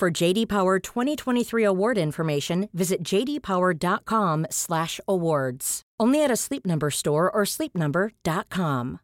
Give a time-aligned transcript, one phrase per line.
[0.00, 5.82] For JD Power 2023 award information, visit jdpower.com/awards.
[6.00, 8.98] Only at a Sleep Number store or sleepnumber.com.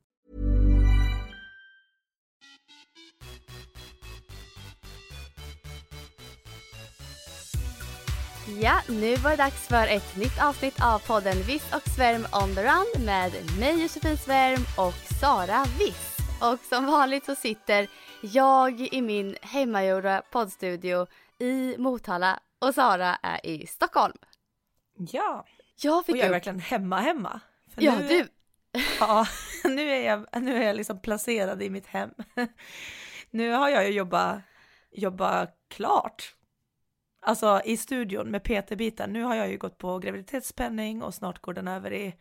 [8.61, 12.55] Ja, nu var det dags för ett nytt avsnitt av podden Viss och Svärm on
[12.55, 16.16] the run med mig Josefin Svärm och Sara Viss.
[16.41, 17.89] Och som vanligt så sitter
[18.21, 21.07] jag i min hemmagjorda poddstudio
[21.39, 24.17] i Motala och Sara är i Stockholm.
[24.99, 25.45] Ja,
[25.83, 26.35] Jag fick och jag är upp...
[26.35, 27.41] verkligen hemma hemma.
[27.75, 28.29] För Ja, nu, du.
[29.01, 29.27] Ja,
[29.65, 32.11] nu är jag, nu är jag liksom placerad i mitt hem.
[33.31, 34.41] Nu har jag ju jobbat,
[34.91, 36.35] jobbat klart.
[37.23, 39.13] Alltså i studion med PT-biten.
[39.13, 42.15] Nu har jag ju gått på graviditetspenning och snart går den över i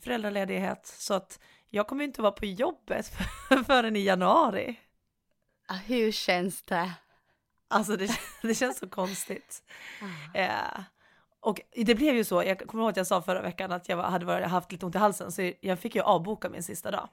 [0.00, 0.86] föräldraledighet.
[0.86, 1.40] Så att
[1.70, 3.06] jag kommer inte vara på jobbet
[3.66, 4.80] förrän i januari.
[5.68, 6.92] Ah, Hur känns det?
[7.68, 8.08] Alltså det,
[8.42, 9.62] det känns så konstigt.
[10.34, 10.80] Eh,
[11.40, 13.96] och det blev ju så, jag kommer ihåg att jag sa förra veckan att jag
[14.02, 17.08] hade varit, haft lite ont i halsen så jag fick ju avboka min sista dag.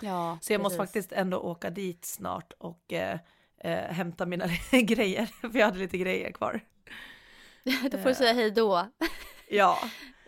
[0.00, 0.88] Ja, Så jag måste precis.
[0.92, 3.18] faktiskt ändå åka dit snart och eh,
[3.58, 6.60] eh, hämta mina grejer, för jag hade lite grejer kvar.
[7.64, 8.88] Då får du säga hej då
[9.48, 9.78] Ja,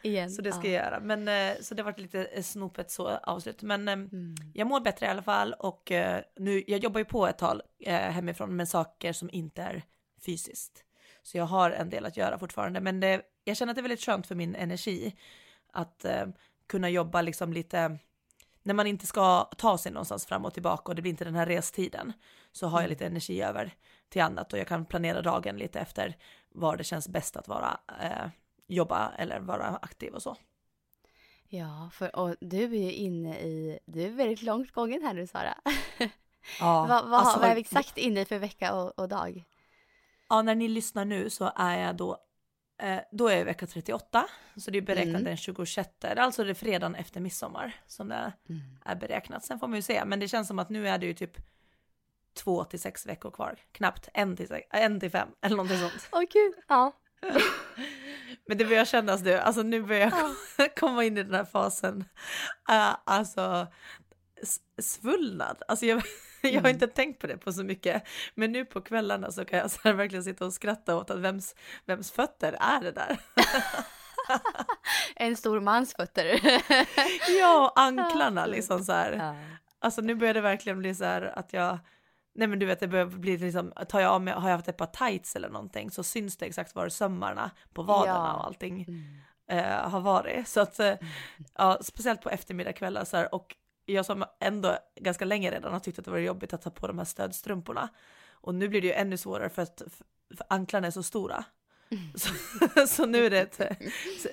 [0.02, 0.30] igen.
[0.30, 0.72] så det ska Ja.
[0.72, 1.00] jag göra.
[1.00, 3.62] Men eh, så det varit lite eh, snopet så avslut.
[3.62, 4.34] Men eh, Mm.
[4.54, 5.92] jag mår bättre i alla fall och
[6.36, 9.82] nu, jag jobbar ju på ett eh, hemifrån med saker som inte är
[10.26, 10.84] fysiskt.
[11.22, 13.82] Så jag har en del att göra fortfarande, men det, jag känner att det är
[13.82, 15.16] väldigt skönt för min energi
[15.72, 16.04] att
[16.66, 17.98] kunna jobba liksom lite
[18.62, 21.34] när man inte ska ta sig någonstans fram och tillbaka och det blir inte den
[21.34, 22.12] här restiden
[22.52, 23.74] så har jag lite energi över
[24.08, 26.16] till annat och jag kan planera dagen lite efter
[26.48, 28.28] var det känns bäst att vara eh,
[28.74, 30.36] jobba eller vara aktiv och så.
[31.48, 35.26] Ja, för och du är ju inne i, du är väldigt långt gången här nu
[35.26, 35.54] Sara.
[36.60, 39.44] Ja, vad, vad, alltså, vad är vi exakt inne i för vecka och, och dag?
[40.28, 42.18] Ja, när ni lyssnar nu så är jag då,
[42.82, 45.24] eh, då är jag vecka 38, så det är beräknat Mm.
[45.24, 48.32] den 26, alltså det är fredagen efter midsommar som det
[48.84, 49.44] är beräknat.
[49.44, 51.36] Sen får man ju se, men det känns som att nu är det ju typ
[52.34, 56.08] två till sex veckor kvar, knappt en till, sex, en till fem eller någonting sånt.
[56.12, 56.92] Åh gud, ja.
[58.48, 60.12] Men det börjar kännas nu, alltså nu börjar
[60.56, 62.04] jag komma in i den här fasen,
[62.70, 63.66] uh, alltså
[64.82, 65.62] svullnad.
[65.68, 66.02] Alltså jag,
[66.42, 68.02] jag har inte tänkt på det på så mycket,
[68.34, 71.54] men nu på kvällarna så kan jag så verkligen sitta och skratta åt att vems,
[71.86, 73.18] vems fötter är det där?
[75.16, 76.40] En stor mans fötter.
[77.40, 79.36] ja, anklarna liksom så här.
[79.78, 81.78] Alltså nu börjar det verkligen bli så här att jag,
[82.34, 84.68] nej men du vet det börjar bli liksom, tar jag av mig, har jag haft
[84.68, 88.32] ett par tights eller någonting så syns det exakt var sömmarna på vaderna Ja.
[88.34, 89.64] och allting Mm.
[89.64, 90.48] eh, har varit.
[90.48, 90.94] Så att, eh,
[91.54, 93.56] ja, speciellt på eftermiddagskvällar så här, och
[93.86, 96.86] jag som ändå ganska länge redan har tyckt att det var jobbigt att ta på
[96.86, 97.88] de här stödstrumporna.
[98.30, 99.82] Och nu blir det ju ännu svårare för att
[100.36, 101.44] för, anklarna är så stora.
[102.14, 103.76] Så, så nu är det ett eh,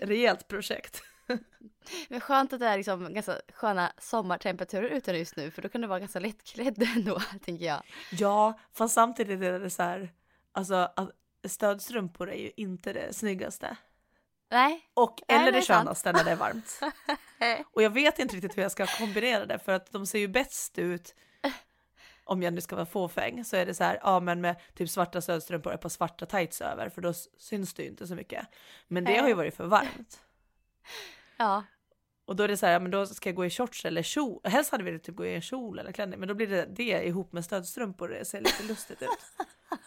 [0.01, 1.03] rejält projekt.
[2.09, 5.81] Men skönt att det är liksom ganska sköna sommartemperaturer ute just nu för då kan
[5.81, 7.83] du vara ganska lättklädd ändå, tänker jag.
[8.11, 10.13] Ja, fast samtidigt är det så här,
[10.51, 10.91] alltså
[11.47, 13.77] stödstrumpor är ju inte det snyggaste.
[14.51, 16.79] Nej, Och, Nej, eller det det skönaste när det är varmt.
[17.73, 20.27] Och jag vet inte riktigt hur jag ska kombinera det för att de ser ju
[20.27, 21.15] bäst ut
[22.29, 24.89] om jag nu ska vara fåfäng så är det så här, ja men med typ
[24.89, 28.15] svarta stödstrumpor och ett par svarta tights över för då syns det ju inte så
[28.15, 28.47] mycket.
[28.87, 30.21] Men det har ju varit för varmt.
[31.39, 31.63] Ja.
[32.27, 34.41] Och då är det så här, men då ska jag gå i shorts eller kjol.
[34.43, 36.65] Helst hade vi velat typ gå i en kjol eller klänning, men då blir det
[36.65, 38.07] det ihop med stödstrumpor.
[38.07, 39.09] Det ser lite lustigt ut.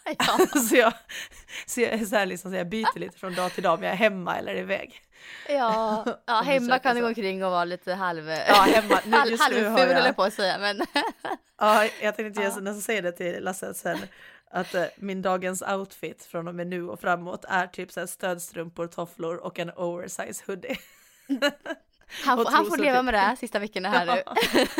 [0.19, 0.39] ja.
[0.69, 0.93] så jag,
[1.67, 3.83] så jag, är så här liksom, så jag byter lite från dag till dag om
[3.83, 5.01] jag är hemma eller iväg.
[5.49, 8.29] Ja, ja hemma kan du gå omkring och vara lite halv...
[8.29, 8.99] Ja, hemma.
[9.07, 10.81] Nu, halv halvful jag- jag på att säga, men...
[11.59, 12.49] Ja, jag tänkte Ja.
[12.49, 13.99] nästan säga det till Lasse sen.
[14.51, 18.07] Att eh, min dagens outfit från och med nu och framåt är typ så här
[18.07, 20.77] stödstrumpor, tofflor och en oversize hoodie.
[22.25, 23.05] Han, han får leva typ.
[23.05, 24.23] med det här sista veckorna här nu.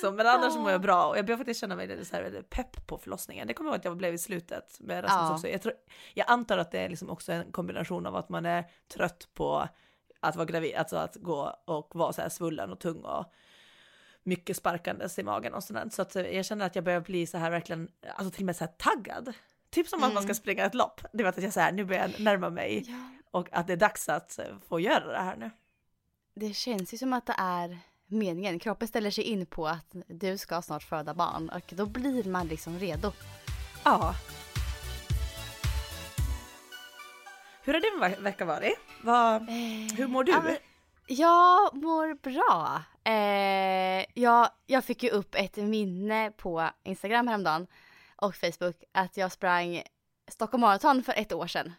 [0.00, 2.42] Så, men annars mår jag bra och jag börjar faktiskt känna mig lite så här,
[2.50, 3.46] pepp på förlossningen.
[3.46, 5.34] Det kommer jag ihåg att jag blev i slutet med Rasmus Ja.
[5.34, 5.48] också.
[5.48, 5.74] Jag, tror,
[6.14, 9.68] jag antar att det är liksom också en kombination av att man är trött på
[10.20, 13.32] att vara gravid, alltså att gå och vara så här svullen och tung och
[14.22, 15.88] mycket sparkandes i magen och sådär.
[15.90, 18.56] Så att jag känner att jag börjar bli så här verkligen, alltså till och med
[18.56, 19.32] så här taggad.
[19.70, 20.08] Typ som mm.
[20.08, 20.34] att man ska mm.
[20.34, 21.00] springa ett lopp.
[21.12, 23.13] Det var att jag så här, nu börjar jag närma mig ja.
[23.34, 25.50] Och att det är dags att eh, få göra det här nu.
[26.34, 28.58] Det känns ju som att det är meningen.
[28.58, 32.46] Kroppen ställer sig in på att du ska snart föda barn och då blir man
[32.48, 33.12] liksom redo.
[33.84, 34.14] Ja.
[37.62, 38.78] Hur har din vecka varit?
[39.02, 40.32] Vad, eh, hur mår du?
[40.32, 40.56] Ja,
[41.06, 42.82] jag mår bra.
[43.12, 47.66] Eh, jag, jag fick ju upp ett minne på Instagram häromdagen
[48.16, 49.82] och Facebook att jag sprang
[50.28, 51.72] Stockholm Marathon för ett år sedan.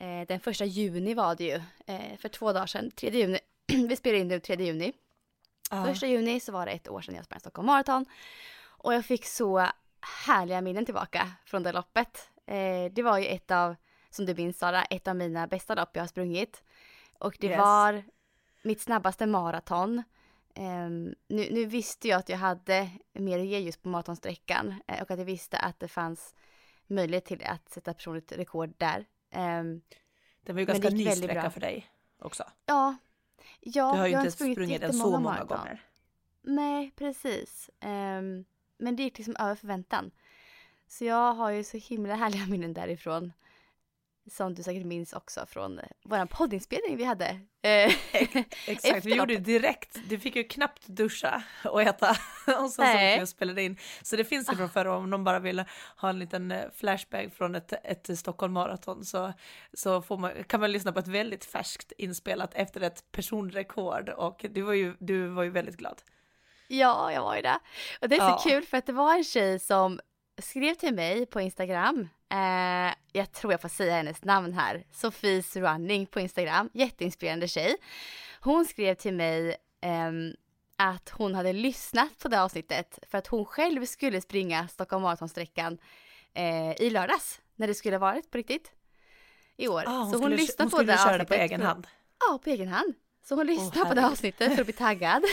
[0.00, 3.38] Eh, den första juni var det ju, eh, för två dagar sedan, 3 juni.
[3.88, 4.92] Vi spelar in nu 3 juni.
[5.72, 5.84] Uh.
[5.84, 8.06] Första juni så var det ett år sedan jag sprang Stockholm Marathon.
[8.66, 9.68] Och jag fick så
[10.26, 12.30] härliga minnen tillbaka från det loppet.
[12.46, 13.76] Eh, det var ju ett av,
[14.10, 16.62] som du minns Sara, ett av mina bästa lopp jag har sprungit.
[17.18, 17.58] Och det yes.
[17.58, 18.02] var
[18.62, 20.02] mitt snabbaste maraton.
[20.56, 25.10] Um, nu, nu, visste jag att jag hade mer att ge just på maratonsträckan och
[25.10, 26.34] att jag visste att det fanns
[26.86, 29.06] möjlighet till att sätta personligt rekord där.
[29.36, 29.82] Um,
[30.42, 32.44] det var ju ganska ny sträcka för dig också.
[32.66, 32.96] Ja.
[33.60, 35.58] ja du har ju inte sprungit, sprungit den så många maraton.
[35.58, 35.82] gånger.
[36.42, 37.70] Nej, precis.
[37.80, 38.44] Um,
[38.78, 40.10] men det gick liksom över förväntan.
[40.86, 43.32] Så jag har ju så himla härliga minnen därifrån.
[44.30, 47.40] Som du säkert minns också från eh, vår poddinspelning vi hade.
[47.62, 47.92] Eh,
[48.66, 49.98] exakt, vi gjorde det direkt.
[50.08, 52.10] Du fick ju knappt duscha och äta
[52.46, 53.78] och så såg och spelade in.
[54.02, 54.68] Så det finns ju från ah.
[54.68, 55.64] förra om någon bara vill
[55.96, 59.32] ha en liten eh, flashback från ett, ett Stockholm Marathon så,
[59.72, 64.46] så får man, kan man lyssna på ett väldigt färskt inspelat efter ett personrekord och
[64.50, 66.02] du var ju, du var ju väldigt glad.
[66.68, 67.58] Ja, jag var ju det.
[68.00, 68.42] Och det är så ja.
[68.44, 70.00] kul för att det var en tjej som
[70.38, 74.84] skrev till mig på Instagram Eh, jag tror jag får säga hennes namn här.
[74.92, 76.70] Sofies Running på Instagram.
[76.72, 77.76] Jätteinspirerande tjej.
[78.40, 80.12] Hon skrev till mig eh,
[80.76, 85.78] att hon hade lyssnat på det avsnittet för att hon själv skulle springa Stockholm Marathonsträckan
[86.34, 88.72] eh, i lördags när det skulle varit på riktigt
[89.56, 89.84] i år.
[89.86, 91.28] Ah, hon så hon skulle, lyssnade hon på det avsnittet.
[91.28, 91.86] på egen hand?
[92.20, 92.94] Ja, på egen hand.
[93.24, 95.24] Så hon lyssnade oh, på det avsnittet för att bli taggad.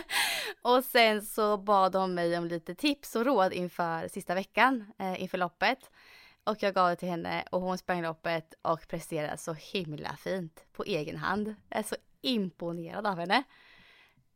[0.62, 5.22] och sen så bad hon mig om lite tips och råd inför sista veckan, eh,
[5.22, 5.90] inför loppet.
[6.48, 10.64] Och jag gav det till henne och hon sprang loppet och presterade så himla fint
[10.72, 11.54] på egen hand.
[11.68, 13.42] Jag är så imponerad av henne.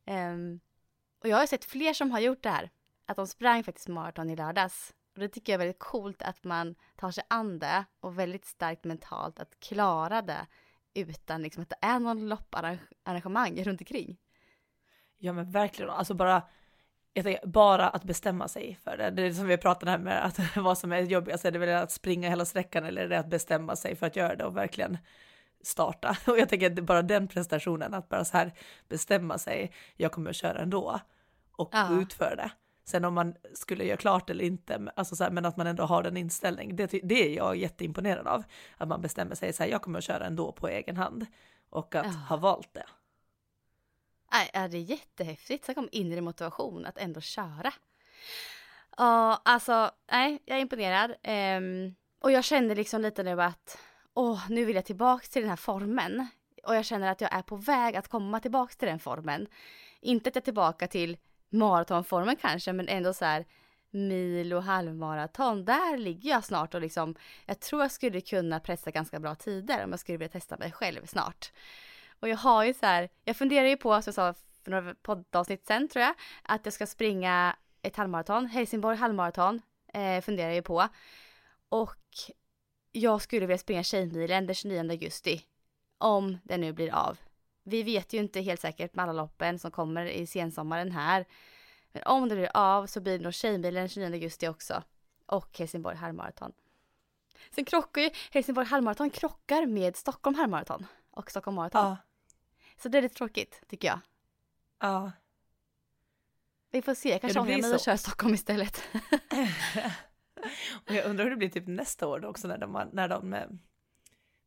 [0.07, 0.61] Um,
[1.21, 2.71] och jag har sett fler som har gjort det här.
[3.07, 4.95] Att de sprang faktiskt maraton i lördags.
[5.15, 8.45] Och det tycker jag är väldigt coolt att man tar sig an det och väldigt
[8.45, 10.47] starkt mentalt att klara det
[10.95, 14.17] utan liksom att det är någon lopparrangemang runt omkring.
[15.19, 16.43] Ja men verkligen, alltså bara
[17.15, 19.11] jag tänker, bara att bestämma sig för det.
[19.11, 21.83] Det är som vi pratade här med att vad som är jobbigast, är det väl
[21.83, 24.57] att springa hela sträckan eller är det att bestämma sig för att göra det och
[24.57, 24.99] verkligen
[25.63, 26.17] starta?
[26.27, 28.53] Och jag tänker att bara den prestationen, att bara så här
[28.89, 31.01] bestämma sig, jag kommer att köra ändå
[31.53, 32.01] och ja.
[32.01, 32.51] utföra det.
[32.85, 35.85] Sen om man skulle göra klart eller inte, alltså så här, men att man ändå
[35.85, 38.45] har den inställningen, det, det är jag jätteimponerad av.
[38.77, 41.27] Att man bestämmer sig så här, jag kommer att köra ändå på egen hand
[41.71, 42.13] och att ja.
[42.29, 42.85] ha valt det.
[44.33, 45.65] Nej, är det är jättehäftigt.
[45.65, 47.73] Så kom inre motivation att ändå köra.
[48.97, 51.11] Ja, alltså, nej, jag är imponerad.
[51.57, 53.79] Um, och jag känner liksom lite nu att,
[54.15, 56.27] åh, nu vill jag tillbaka till den här formen.
[56.63, 59.47] Och jag känner att jag är på väg att komma tillbaka till den formen.
[60.01, 61.17] Inte att jag är tillbaka till
[61.51, 63.47] maratonformen kanske, men ändå så här
[63.91, 67.15] mil och halvmaraton, där ligger jag snart och liksom,
[67.47, 70.73] jag tror jag skulle kunna pressa ganska bra tider om jag skulle vilja testa mig
[70.73, 71.53] själv snart.
[72.23, 74.95] Och jag har ju så här, jag funderar ju på, som jag sa för några
[74.95, 79.63] poddavsnitt sen tror jag, att jag ska springa ett halvmaraton, Helsingborg halvmaraton,
[79.95, 80.89] eh, funderar jag ju på.
[81.69, 81.99] Och
[82.93, 85.45] jag skulle vilja springa Tjejmilen den 29 augusti.
[85.99, 87.19] Om det nu blir av.
[87.63, 91.25] Vi vet ju inte helt säkert med alla loppen som kommer i sensommaren här.
[91.93, 94.83] Men om det blir av så blir det nog Tjejmilen den 29 augusti också.
[95.27, 96.53] Och Helsingborg halvmaraton.
[97.51, 101.85] Sen krockar ju Helsingborg halvmaraton krockar med Stockholm halvmaraton och Stockholm maraton.
[101.85, 101.97] Ja.
[102.83, 104.01] Så det är lite tråkigt tycker jag.
[104.81, 105.13] Ja.
[106.71, 108.83] Vi får se, kanske ångrar mig och kör Stockholm istället.
[110.87, 113.35] och jag undrar hur det blir typ nästa år då också när de, när de,
[113.35, 113.47] eh,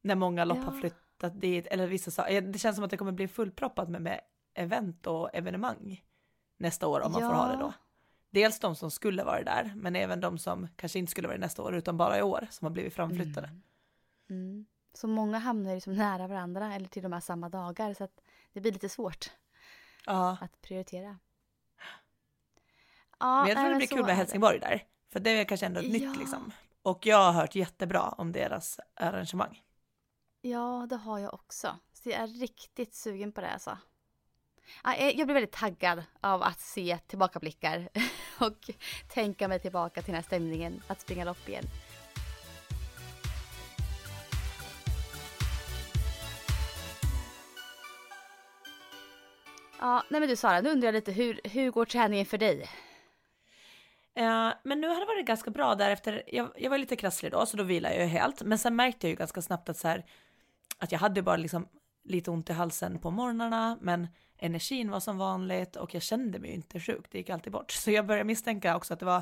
[0.02, 0.64] när många lopp ja.
[0.64, 2.42] har flyttat dit, eller vissa saker.
[2.42, 4.22] Det känns som att det kommer bli fullproppat med, med
[4.54, 6.04] event och evenemang
[6.58, 7.30] nästa år om man ja.
[7.30, 7.74] får ha det då.
[8.30, 11.62] Dels de som skulle vara där, men även de som kanske inte skulle vara nästa
[11.64, 13.48] år, utan bara i år, som har blivit framflyttade.
[13.48, 13.62] Mm.
[14.30, 14.66] Mm.
[14.94, 18.22] Så många hamnar liksom nära varandra eller till och med samma dagar så att
[18.56, 19.32] det blir lite svårt
[20.06, 20.38] ja.
[20.42, 21.18] att prioritera.
[23.20, 24.84] Ja, men jag tror det blir kul med Helsingborg där.
[25.12, 25.92] För det är kanske ändå ett ja.
[25.92, 26.52] nytt liksom.
[26.82, 29.62] Och jag har hört jättebra om deras arrangemang.
[30.42, 31.80] Ja, det har jag också.
[31.94, 33.78] Så jag är riktigt sugen på det alltså.
[34.84, 37.90] Jag blir väldigt taggad av att se tillbakablickar
[38.40, 38.70] och
[39.08, 41.66] tänka mig tillbaka till den här stämningen att springa lopp igen.
[49.86, 52.62] Ja, nej men du Sara, nu undrar jag lite hur, hur går träningen för dig?
[54.20, 56.24] Uh, men nu har det varit ganska bra därefter.
[56.28, 58.42] Jag, jag var lite krasslig då, så då vilade jag ju helt.
[58.44, 60.06] Men sen märkte jag ju ganska snabbt att så här,
[60.78, 61.68] att jag hade bara liksom
[62.04, 66.50] lite ont i halsen på morgnarna, men energin var som vanligt och jag kände mig
[66.50, 67.06] ju inte sjuk.
[67.12, 67.72] Det gick alltid bort.
[67.84, 69.22] Så jag började misstänka också att det var,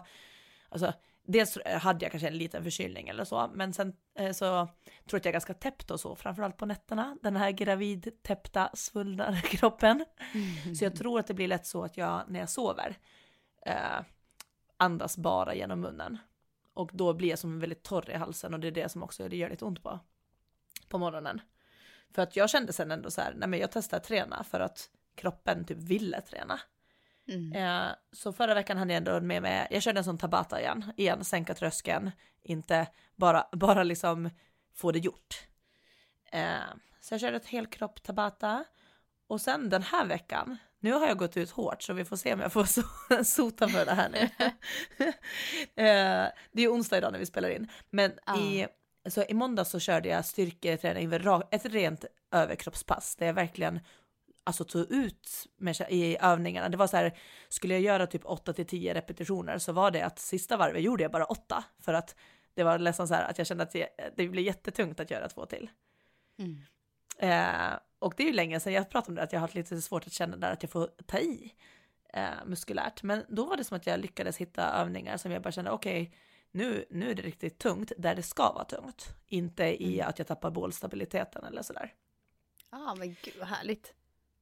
[0.70, 4.70] alltså dels hade jag kanske en liten förkylning eller så, men sen eh, så tror
[5.06, 9.42] jag att jag är ganska täppt och så, framförallt på nätterna, den här gravidtäppta svullna
[9.42, 10.06] kroppen.
[10.34, 10.76] Mm.
[10.76, 12.98] Så jag tror att det blir lätt så att jag, när jag sover,
[13.66, 14.02] eh,
[14.78, 16.18] andas bara genom munnen.
[16.74, 19.30] Och då blir jag som väldigt torr i halsen och det är det som också
[19.30, 20.00] det gör lite ont på,
[20.90, 21.42] på morgonen.
[22.16, 24.90] För att jag kände sen ändå så här, nej men jag testar träna för att
[25.16, 26.60] kroppen typ ville träna.
[27.28, 27.54] Mm.
[27.54, 30.92] Eh, så förra veckan hade jag ändå med mig, jag körde en sån tabata igen,
[30.98, 32.12] igen sänka tröskeln,
[32.42, 34.30] inte bara, bara liksom
[34.76, 35.48] få det gjort.
[36.32, 36.58] Eh,
[37.02, 38.64] så jag körde ett helkropp tabata
[39.28, 42.34] och sen den här veckan, nu har jag gått ut hårt så vi får se
[42.34, 42.84] om jag får so
[43.24, 44.20] sota för det här nu.
[45.84, 48.40] eh, det är onsdag idag när vi spelar in, men ah.
[48.40, 48.68] i,
[49.06, 51.14] så i måndag så körde jag styrketräning,
[51.52, 53.80] ett rent överkroppspass där jag verkligen
[54.44, 56.70] alltså tog ut med, i övningarna.
[56.70, 57.18] Det var så här,
[57.50, 61.04] skulle jag göra typ 8 till 10 repetitioner så var det att sista varvet gjorde
[61.04, 62.16] jag bara 8 för att
[62.54, 65.30] det var nästan så här att jag kände att det, det blev jättetungt att göra
[65.30, 65.70] två till.
[66.38, 66.62] Mm.
[67.18, 69.56] Eh, och det är ju länge sedan jag pratade om det, att jag har haft
[69.56, 71.54] lite svårt att känna där att jag får ta i
[72.14, 73.04] eh, muskulärt.
[73.04, 76.02] Men då var det som att jag lyckades hitta övningar som jag bara kände, okej,
[76.02, 76.18] okay,
[76.52, 79.16] nu, nu är det riktigt tungt där det ska vara tungt.
[79.28, 80.10] Inte i mm.
[80.10, 81.94] att jag tappar bålstabiliteten eller sådär.
[82.72, 83.94] Ja, ah, men gud vad härligt.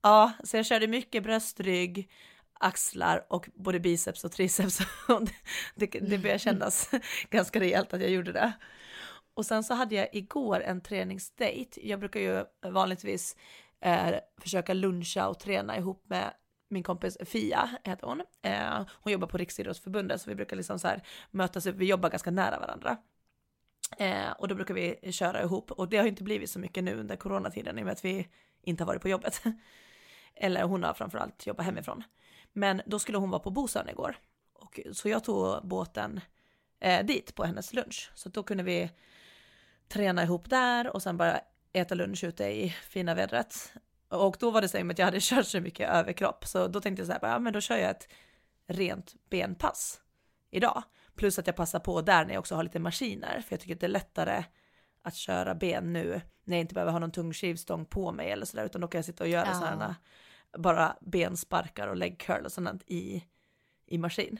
[0.02, 2.10] Ja, så jag körde mycket bröstrygg,
[2.54, 4.80] axlar och både biceps och triceps.
[5.76, 6.92] det, det började kännas
[7.30, 8.54] ganska rejält att jag gjorde det.
[9.34, 11.88] Och sen så hade jag igår en träningsdate.
[11.88, 13.36] Jag brukar ju vanligtvis
[13.82, 16.34] eh, försöka luncha och träna ihop med
[16.70, 18.22] min kompis Fia, heter hon.
[18.42, 22.10] Eh, hon jobbar på Riksidrottsförbundet så vi brukar liksom så här mötas upp, vi jobbar
[22.10, 22.98] ganska nära varandra.
[23.98, 26.96] Eh, och då brukar vi köra ihop och det har inte blivit så mycket nu
[27.00, 28.28] under coronatiden i och med att vi
[28.64, 29.44] inte har varit på jobbet.
[30.44, 32.04] Eller hon har framförallt jobbat hemifrån.
[32.54, 34.16] Men då skulle hon vara på Bosön igår.
[34.54, 36.22] Och, så jag tog båten
[36.80, 38.12] eh, dit på hennes lunch.
[38.16, 38.92] Så då kunde vi
[39.88, 41.40] träna ihop där och sen bara
[41.74, 43.74] äta lunch ute i fina vädret.
[44.10, 47.02] Och då var det så att jag hade kört så mycket överkropp så då tänkte
[47.02, 48.08] jag så här, ja men då kör jag ett
[48.68, 50.02] rent benpass
[50.52, 50.84] idag.
[51.16, 53.76] Plus att jag passar på där när jag också har lite maskiner för jag tycker
[53.76, 54.44] det är lättare
[55.04, 58.46] att köra ben nu när jag inte behöver ha någon tung skivstång på mig eller
[58.46, 59.54] sådär utan då kan jag sitta och göra ja.
[59.54, 59.96] sådana
[60.58, 63.24] bara bensparkar och leg curl och sånt i,
[63.86, 64.40] i maskin.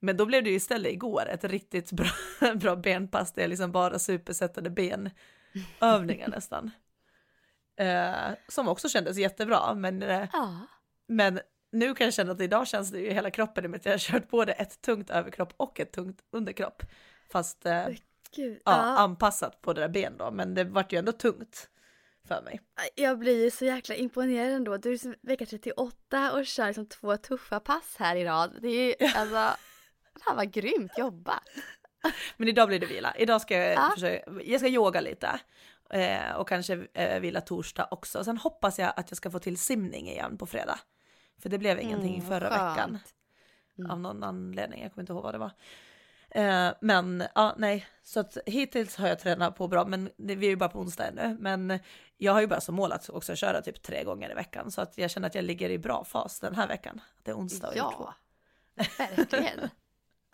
[0.00, 2.10] Men då blev det ju istället igår ett riktigt bra,
[2.54, 6.70] bra benpass där jag liksom bara supersättade benövningar nästan.
[7.78, 10.60] Eh, som också kändes jättebra men, eh, ja.
[11.06, 11.40] men
[11.72, 13.84] nu kan jag känna att idag känns det ju hela kroppen i och med att
[13.84, 16.82] jag har kört både ett tungt överkropp och ett tungt underkropp.
[17.32, 17.88] Fast eh,
[18.36, 18.72] ja.
[18.72, 21.68] anpassat på det där ben då, men det vart ju ändå tungt
[22.26, 22.60] för mig.
[22.94, 24.76] Jag blir så jäkla imponerad ändå.
[24.76, 28.58] Du är vecka 38 och kör liksom två tuffa pass här i rad.
[28.62, 29.56] Det är ju alltså,
[30.24, 31.42] fan vad grymt jobbat.
[32.36, 33.14] Men idag blir det vila.
[33.18, 33.90] Idag ska jag ja.
[33.94, 35.40] försöka, jag ska yoga lite
[35.90, 38.24] eh, och kanske eh, vila torsdag också.
[38.24, 40.78] Sen hoppas jag att jag ska få till simning igen på fredag.
[41.42, 42.76] För det blev ingenting mm, förra skönt.
[42.76, 42.98] veckan.
[43.78, 43.90] Mm.
[43.90, 45.52] Av någon anledning, jag kommer inte ihåg vad det var.
[46.36, 50.46] Eh, men ja, nej, så att hittills har jag tränat på bra, men det, vi
[50.46, 51.36] är ju bara på onsdag ännu.
[51.40, 51.78] Men
[52.16, 54.80] jag har ju bara som mål att också köra typ tre gånger i veckan så
[54.80, 57.00] att jag känner att jag ligger i bra fas den här veckan.
[57.22, 58.14] Det är onsdag och Ja,
[58.98, 59.70] verkligen.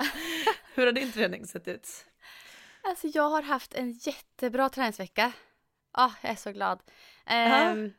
[0.74, 1.88] Hur har din träning sett ut?
[2.82, 5.32] Alltså jag har haft en jättebra träningsvecka.
[5.96, 6.82] Ja, oh, jag är så glad.
[7.70, 7.92] Um,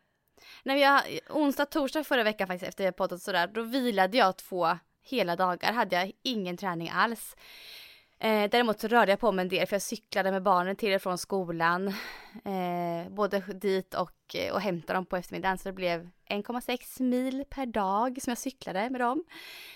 [0.63, 5.35] när jag, onsdag, torsdag förra veckan faktiskt efter podden sådär, då vilade jag två hela
[5.35, 5.73] dagar.
[5.73, 7.35] Hade jag ingen träning alls.
[8.23, 10.95] Eh, däremot så rörde jag på mig en del för jag cyklade med barnen till
[10.95, 11.87] och från skolan.
[12.45, 17.65] Eh, både dit och, och hämtade dem på eftermiddagen så det blev 1,6 mil per
[17.65, 19.23] dag som jag cyklade med dem.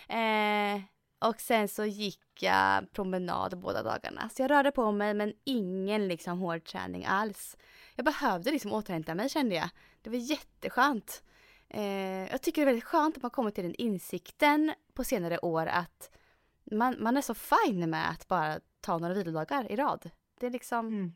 [0.10, 0.82] Eh,
[1.30, 4.30] och sen så gick jag promenad båda dagarna.
[4.30, 7.58] Så jag rörde på mig men ingen liksom hård träning alls.
[7.96, 9.70] Jag behövde liksom återhämta mig kände jag.
[10.02, 11.24] Det var jätteskönt.
[11.70, 15.40] Eh, jag tycker det är väldigt skönt att man kommit till den insikten på senare
[15.40, 16.10] år att
[16.72, 20.10] man, man är så fin med att bara ta några vilodagar i rad.
[20.40, 21.14] Det är liksom, mm.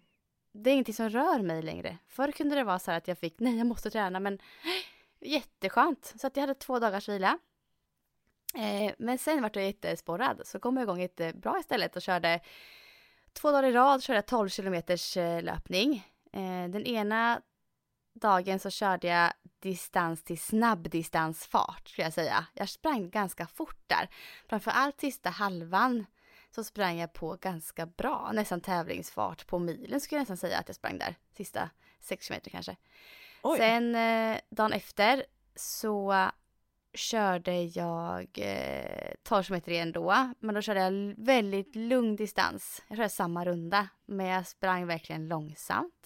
[0.52, 1.98] det är ingenting som rör mig längre.
[2.08, 4.40] Förr kunde det vara så här att jag fick, nej jag måste träna men
[5.20, 6.14] jätteskönt.
[6.18, 7.40] Så att jag hade två dagars vila.
[8.56, 12.40] Eh, men sen vart jag jättesporrad så kom jag igång jättebra istället och körde
[13.34, 16.08] två dagar i rad körde jag 12 kilometers eh, löpning.
[16.34, 17.42] Eh, den ena
[18.22, 22.46] dagen så körde jag distans till snabbdistansfart skulle jag säga.
[22.54, 24.10] Jag sprang ganska fort där.
[24.50, 26.06] Framförallt sista halvan
[26.56, 30.70] så sprang jag på ganska bra, nästan tävlingsfart på milen skulle jag nästan säga att
[30.70, 31.16] jag sprang där.
[31.38, 32.76] Sista 6 km kanske.
[33.44, 33.58] Oj.
[33.58, 35.26] Sen eh, dagen efter
[35.56, 36.30] så
[36.94, 40.34] körde jag eh, 12 km igen då.
[40.40, 42.82] Men då körde jag väldigt lugn distans.
[42.88, 43.88] Jag körde samma runda.
[44.06, 46.01] Men jag sprang verkligen långsamt.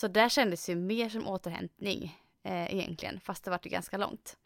[0.00, 3.20] Så där kändes ju mer som återhämtning eh, egentligen.
[3.20, 4.36] Fast det var ju ganska långt.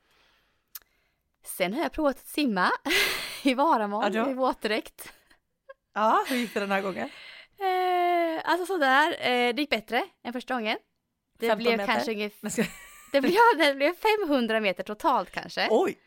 [1.45, 2.71] Sen har jag provat att simma
[3.43, 5.13] i Varamål ja, i våtdräkt.
[5.93, 7.11] Ja, hur gick det den här gången?
[7.59, 10.79] Eh, alltså sådär, eh, det gick bättre än första gången.
[11.39, 11.93] Det blev meter.
[11.93, 12.69] kanske ungefär...
[13.13, 13.95] Det blev, det blev
[14.27, 15.69] 500 meter totalt kanske.
[15.71, 15.99] Oj!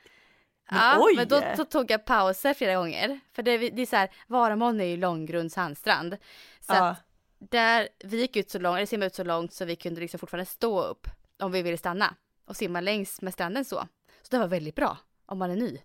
[0.69, 1.15] Men, ja, oj.
[1.15, 3.19] men då, då, tog jag pauser flera gånger.
[3.33, 6.17] För det, det är så här, Varamån är ju långgrund sandstrand.
[6.59, 6.87] Så ja.
[6.87, 7.06] att
[7.39, 10.19] där, vi gick ut så långt, eller simmade ut så långt så vi kunde liksom
[10.19, 11.07] fortfarande stå upp
[11.39, 12.15] om vi ville stanna
[12.45, 13.87] och simma längs med stranden så.
[14.21, 15.81] Så det var väldigt bra om man är ny.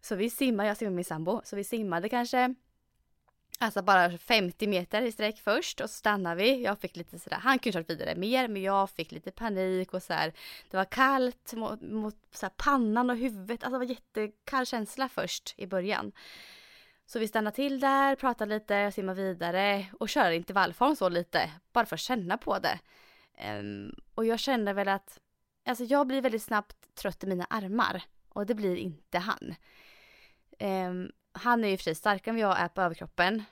[0.00, 2.54] Så vi simmade, jag simmade med min sambo, så vi simmade kanske
[3.60, 6.62] Alltså bara 50 meter i sträck först och så stannade vi.
[6.62, 10.02] Jag fick lite sådär, han kunde kört vidare mer men jag fick lite panik och
[10.02, 10.32] sådär.
[10.70, 12.16] Det var kallt mot, mot
[12.56, 16.12] pannan och huvudet, alltså det var jättekall känsla först i början.
[17.10, 21.86] Så vi stannar till där, pratar lite, simmar vidare och kör intervallform så lite, bara
[21.86, 22.78] för att känna på det.
[23.58, 25.20] Um, och jag kände väl att,
[25.64, 29.54] alltså jag blir väldigt snabbt trött i mina armar och det blir inte han.
[30.58, 33.44] Um, han är ju för sig starkare än vad jag är på överkroppen.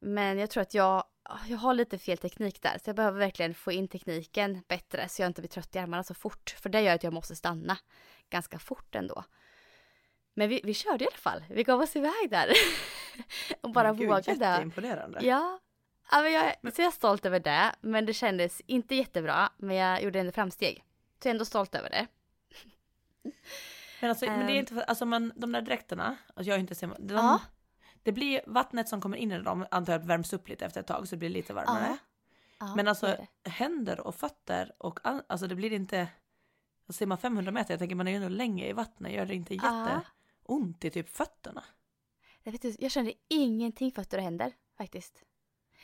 [0.00, 1.04] Men jag tror att jag,
[1.48, 2.78] jag har lite fel teknik där.
[2.84, 6.04] Så jag behöver verkligen få in tekniken bättre så jag inte blir trött i armarna
[6.04, 6.54] så fort.
[6.58, 7.78] För det gör att jag måste stanna
[8.30, 9.24] ganska fort ändå.
[10.34, 11.44] Men vi, vi körde i alla fall.
[11.50, 12.48] Vi gav oss iväg där.
[13.60, 14.30] och bara men Gud, vågade.
[14.30, 15.18] Jätteimponerande.
[15.22, 15.60] Ja.
[16.10, 16.72] ja men jag, men...
[16.72, 17.74] Så jag är stolt över det.
[17.80, 19.50] Men det kändes inte jättebra.
[19.56, 20.84] Men jag gjorde ändå framsteg.
[21.22, 22.06] Så jag är ändå stolt över det.
[24.00, 24.60] Men, alltså, um, men det är ehm.
[24.60, 27.40] inte för, alltså man, de där dräkterna, alltså jag har inte sett, de, ja.
[28.02, 30.86] det blir vattnet som kommer in i dem antar jag värms upp lite efter ett
[30.86, 31.86] tag så det blir lite varmare.
[31.88, 31.96] Ja.
[32.58, 36.08] Ja, men alltså händer och fötter och alltså det blir inte,
[36.88, 39.34] ser man 500 meter, jag tänker man är ju ändå länge i vattnet, gör det
[39.34, 39.54] inte
[40.44, 41.64] jätteont i typ fötterna?
[42.42, 45.22] Jag, vet, jag kände ingenting fötter och händer faktiskt.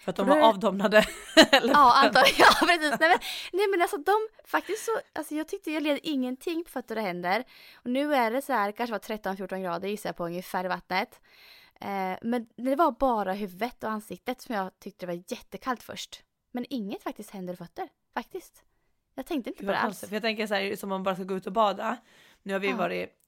[0.05, 1.05] För att de var avdomnade?
[1.53, 2.39] ja, antagligen.
[2.39, 3.01] Ja, precis.
[3.01, 3.19] Nej men,
[3.53, 7.03] nej men alltså de, faktiskt så, alltså jag tyckte jag led ingenting på fötter och
[7.03, 7.45] händer.
[7.75, 10.69] Och nu är det så här, kanske var 13-14 grader gissar jag på ungefär i
[10.69, 11.21] vattnet.
[11.81, 16.23] Eh, men det var bara huvudet och ansiktet som jag tyckte var jättekallt först.
[16.53, 18.65] Men inget faktiskt händer och fötter, faktiskt.
[19.15, 20.01] Jag tänkte inte på det alls.
[20.01, 21.97] För jag tänker så här, som om man bara ska gå ut och bada.
[22.43, 22.77] Nu har vi ja.
[22.77, 23.20] varit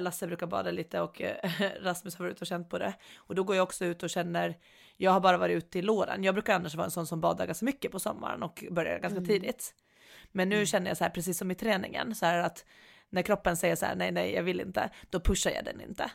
[0.00, 1.36] Lasse brukar bada lite och eh,
[1.80, 2.94] Rasmus har varit ute och känt på det.
[3.16, 4.58] Och då går jag också ut och känner,
[4.96, 6.24] jag har bara varit ute i låren.
[6.24, 9.18] Jag brukar annars vara en sån som badar ganska mycket på sommaren och börjar ganska
[9.18, 9.26] mm.
[9.28, 9.74] tidigt.
[10.32, 10.66] Men nu mm.
[10.66, 12.64] känner jag så här, precis som i träningen, så här att
[13.10, 16.10] när kroppen säger så här, nej, nej, jag vill inte, då pushar jag den inte.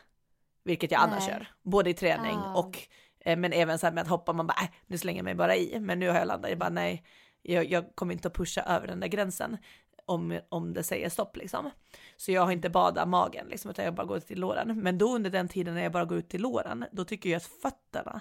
[0.64, 2.58] Vilket jag annars gör, både i träning ah.
[2.58, 2.78] och,
[3.20, 5.34] eh, men även så här med att hoppa, man bara, äh, nu slänger jag mig
[5.34, 5.80] bara i.
[5.80, 7.04] Men nu har jag landat i bara, nej,
[7.42, 9.58] jag, jag, kommer inte att pusha över den där gränsen
[10.06, 11.70] om, om det säger stopp liksom.
[12.16, 14.80] Så jag har inte badat magen liksom, utan jag bara går ut till låren.
[14.82, 17.36] Men då under den tiden när jag bara går ut till låren, då tycker jag
[17.36, 18.20] att fötterna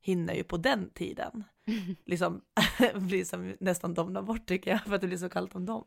[0.00, 1.44] hinner ju på den tiden
[2.04, 2.40] liksom
[2.94, 5.84] blir som nästan domna bort tycker jag, för att det blir så kallt om dem.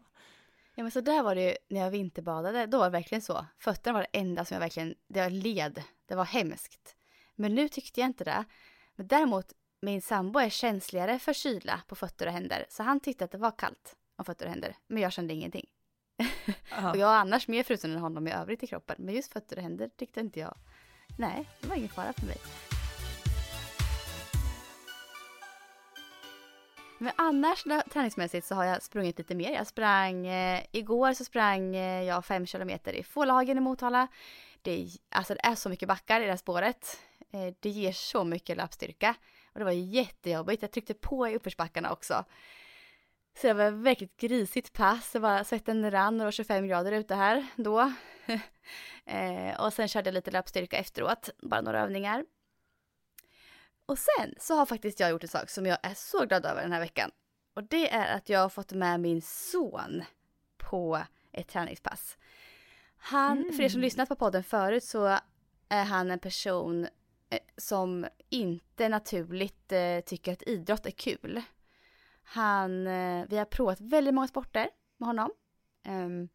[0.76, 3.46] Ja men så där var det ju när jag vinterbadade, då var det verkligen så.
[3.60, 6.96] Fötterna var det enda som jag verkligen, det var led, det var hemskt.
[7.36, 8.46] Men nu tyckte jag inte det.
[8.96, 13.26] Men däremot, min sambo är känsligare för kyla på fötter och händer, så han tyckte
[13.26, 14.76] att det var kallt om fötter och händer.
[14.88, 15.66] Men jag kände ingenting.
[16.92, 18.96] och jag har annars mer frusen än honom i övrigt i kroppen.
[19.00, 20.58] Men just fötter och händer tyckte inte jag.
[21.18, 22.38] Nej, det var ingen fara för mig.
[26.98, 29.52] Men annars träningsmässigt så har jag sprungit lite mer.
[29.52, 34.08] Jag sprang, eh, igår så sprang eh, jag fem kilometer i Fålahagen i Motala.
[34.62, 37.00] Det, alltså det är så mycket backar i det här spåret.
[37.32, 39.16] Eh, det ger så mycket löpstyrka.
[39.54, 40.62] Och det var jättejobbigt.
[40.62, 42.26] Jag tryckte på i uppförsbackarna också.
[43.34, 45.12] Så det var ett verkligt grisigt pass.
[45.12, 47.80] Det var, svetten rann och det var 25 grader ute här då.
[49.06, 52.26] eh, och sen körde jag lite löpstyrka efteråt, bara några övningar.
[53.86, 56.62] Och sen så har faktiskt jag gjort en sak som jag är så glad över
[56.62, 57.12] den här veckan.
[57.54, 60.04] Och det är att jag har fått med min son
[60.58, 62.18] på ett träningspass.
[62.98, 63.54] Han, mm.
[63.54, 63.84] för er som mm.
[63.84, 65.20] lyssnat på podden förut så
[65.70, 66.88] är han en person
[67.30, 71.42] eh, som inte naturligt eh, tycker att idrott är kul.
[72.24, 75.32] Han, eh, vi har provat väldigt många sporter med honom.
[75.88, 76.30] Um,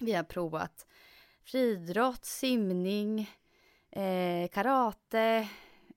[0.00, 0.86] Vi har provat
[1.44, 3.30] friidrott, simning,
[3.90, 5.48] eh, karate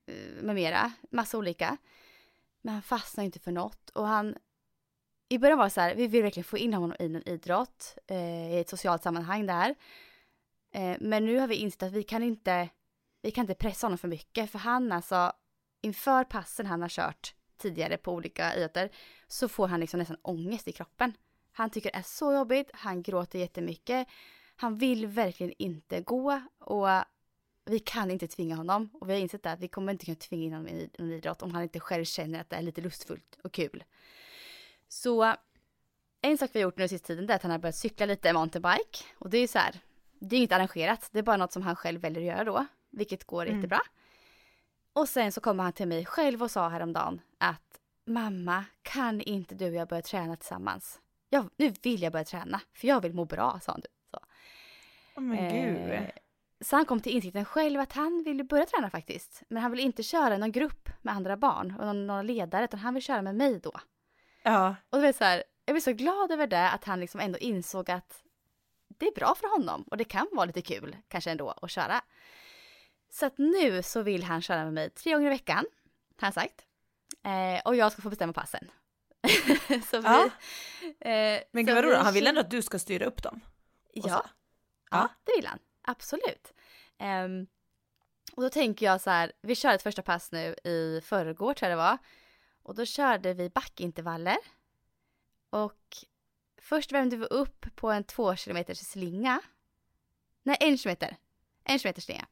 [0.06, 0.92] eh, med mera.
[1.10, 1.76] Massa olika.
[2.60, 4.36] Men han fastnar inte för något och han
[5.28, 7.98] i början var det så här, vi vill verkligen få in honom i någon idrott,
[8.06, 9.74] eh, i ett socialt sammanhang där.
[10.70, 12.68] Eh, men nu har vi insett att vi kan inte,
[13.22, 15.32] vi kan inte pressa honom för mycket, för han alltså,
[15.82, 18.90] inför passen han har kört tidigare på olika idrotter,
[19.28, 21.12] så får han liksom nästan ångest i kroppen.
[21.52, 24.08] Han tycker det är så jobbigt, han gråter jättemycket,
[24.56, 26.88] han vill verkligen inte gå och
[27.64, 28.90] vi kan inte tvinga honom.
[28.92, 31.42] Och vi har insett att vi kommer inte kunna tvinga in honom i en idrott
[31.42, 33.84] om han inte själv känner att det är lite lustfullt och kul.
[34.88, 35.34] Så
[36.22, 38.32] en sak vi har gjort nu sista tiden är att han har börjat cykla lite
[38.32, 39.04] mountainbike.
[39.18, 39.80] Och det är så här,
[40.18, 42.66] det är inget arrangerat, det är bara något som han själv väljer att göra då.
[42.90, 43.56] Vilket går mm.
[43.56, 43.80] jättebra.
[44.96, 49.54] Och sen så kommer han till mig själv och sa häromdagen att mamma, kan inte
[49.54, 51.00] du och jag börja träna tillsammans?
[51.30, 53.82] Ja, nu vill jag börja träna, för jag vill må bra, sa han.
[54.10, 54.18] Så.
[55.16, 55.92] Oh, men gud.
[55.92, 56.02] Eh,
[56.60, 59.42] så han kom till insikten själv att han ville börja träna faktiskt.
[59.48, 62.80] Men han vill inte köra någon grupp med andra barn och någon, någon ledare, utan
[62.80, 63.72] han vill köra med mig då.
[64.42, 64.76] Ja.
[64.90, 67.38] Och det var så här, jag blev så glad över det, att han liksom ändå
[67.38, 68.22] insåg att
[68.88, 72.00] det är bra för honom och det kan vara lite kul kanske ändå att köra.
[73.16, 75.64] Så att nu så vill han köra med mig tre gånger i veckan,
[76.16, 76.64] har han sagt.
[77.22, 78.70] Eh, och jag ska få bestämma passen.
[79.90, 80.30] så ja.
[81.10, 83.40] eh, Men gud vad roligt, han vill ändå att du ska styra upp dem?
[83.92, 84.02] Ja.
[84.08, 84.26] ja.
[84.90, 85.58] ja, det vill han.
[85.82, 86.52] Absolut.
[86.98, 87.46] Um,
[88.32, 91.70] och då tänker jag så här, vi kör ett första pass nu i förrgår tror
[91.70, 91.98] jag det var.
[92.62, 94.38] Och då körde vi backintervaller.
[95.50, 95.96] Och
[96.58, 99.40] först värmde vi upp på en två kilometers slinga.
[100.42, 101.16] Nej, en kilometer.
[101.64, 102.26] En kilometers slinga.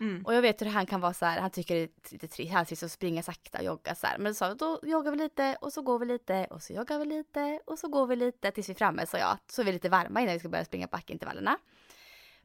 [0.00, 0.24] Mm.
[0.24, 2.52] Och jag vet hur han kan vara så här, han tycker det är lite trist,
[2.52, 4.18] han trist att springa sakta och jogga så här.
[4.18, 7.04] Men så då joggar vi lite och så går vi lite och så joggar vi
[7.04, 9.38] lite och så går vi lite tills vi är framme så jag.
[9.46, 11.58] Så är vi lite varma innan vi ska börja springa backintervallerna.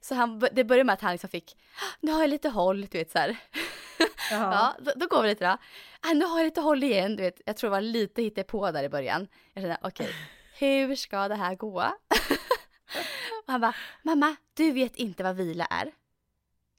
[0.02, 1.58] Så han, det började med att han liksom fick,
[2.00, 3.38] nu har jag lite håll, du vet så här.
[4.32, 5.58] ja, då, då, går vi lite då.
[6.02, 7.42] Ah, nu har jag lite håll igen, du vet.
[7.46, 9.28] Jag tror det var lite hittepå där i början.
[9.54, 10.16] Jag kände, okej, okay,
[10.88, 11.80] hur ska det här gå?
[13.44, 15.92] och han bara, mamma, du vet inte vad vila är.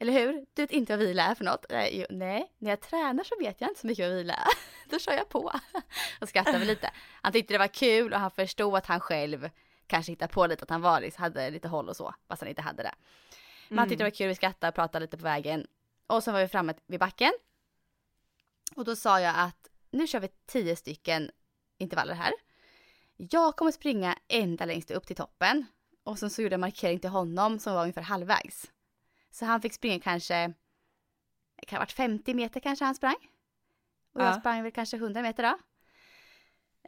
[0.03, 0.47] Eller hur?
[0.55, 1.67] Du vet inte vad vila är för något?
[1.71, 4.49] Nej, nej, när jag tränar så vet jag inte så mycket vad vila är.
[4.91, 5.53] Då kör jag på.
[6.21, 6.91] och skrattade lite.
[7.23, 9.51] Han tyckte det var kul och han förstod att han själv
[9.87, 12.49] kanske hittade på lite att han var, liksom, hade lite håll och så, fast han
[12.49, 12.95] inte hade det.
[13.69, 15.67] Men han tyckte det var kul, vi skrattade och pratade lite på vägen.
[16.07, 17.33] Och sen var vi framme vid backen.
[18.77, 21.31] Och då sa jag att nu kör vi tio stycken
[21.79, 22.33] intervaller här.
[23.17, 25.67] Jag kommer springa ända längst upp till toppen.
[26.05, 28.71] Och sen så gjorde jag markering till honom som var ungefär halvvägs.
[29.33, 30.53] Så han fick springa kanske,
[31.57, 33.17] det kan ha varit 50 meter kanske han sprang.
[34.13, 34.25] Och ja.
[34.25, 35.59] jag sprang väl kanske 100 meter då.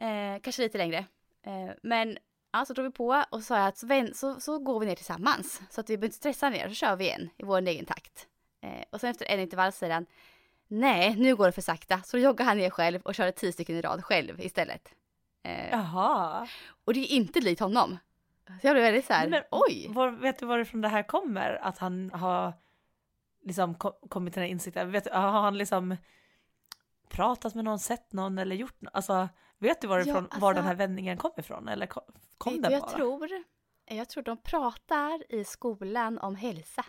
[0.05, 1.05] Eh, kanske lite längre.
[1.43, 2.17] Eh, men
[2.55, 4.95] Ja, så drog vi på och sa jag att så, så, så går vi ner
[4.95, 5.61] tillsammans.
[5.69, 8.27] Så att vi behöver inte stressa ner, så kör vi igen i vår egen takt.
[8.61, 10.05] Eh, och sen efter en intervall säger han,
[10.67, 12.01] nej, nu går det för sakta.
[12.03, 14.93] Så joggar han ner själv och kör tio stycken i rad själv istället.
[15.43, 16.47] Eh, Jaha.
[16.85, 17.97] Och det är inte likt honom.
[18.47, 19.87] Så jag blev väldigt så här, Men, oj.
[19.89, 21.59] Var, vet du varifrån det här kommer?
[21.61, 22.53] Att han har
[23.43, 23.75] liksom
[24.09, 24.91] kommit till den här insikten?
[24.91, 25.97] Vet, har han liksom
[27.09, 28.93] pratat med någon, sett någon eller gjort något?
[28.95, 31.67] Alltså, vet du varifrån, ja, alltså, var den här vändningen kom ifrån?
[31.67, 32.03] Eller kom,
[32.37, 32.91] kom den jag bara?
[32.91, 33.29] Tror,
[33.85, 36.85] jag tror de pratar i skolan om hälsa.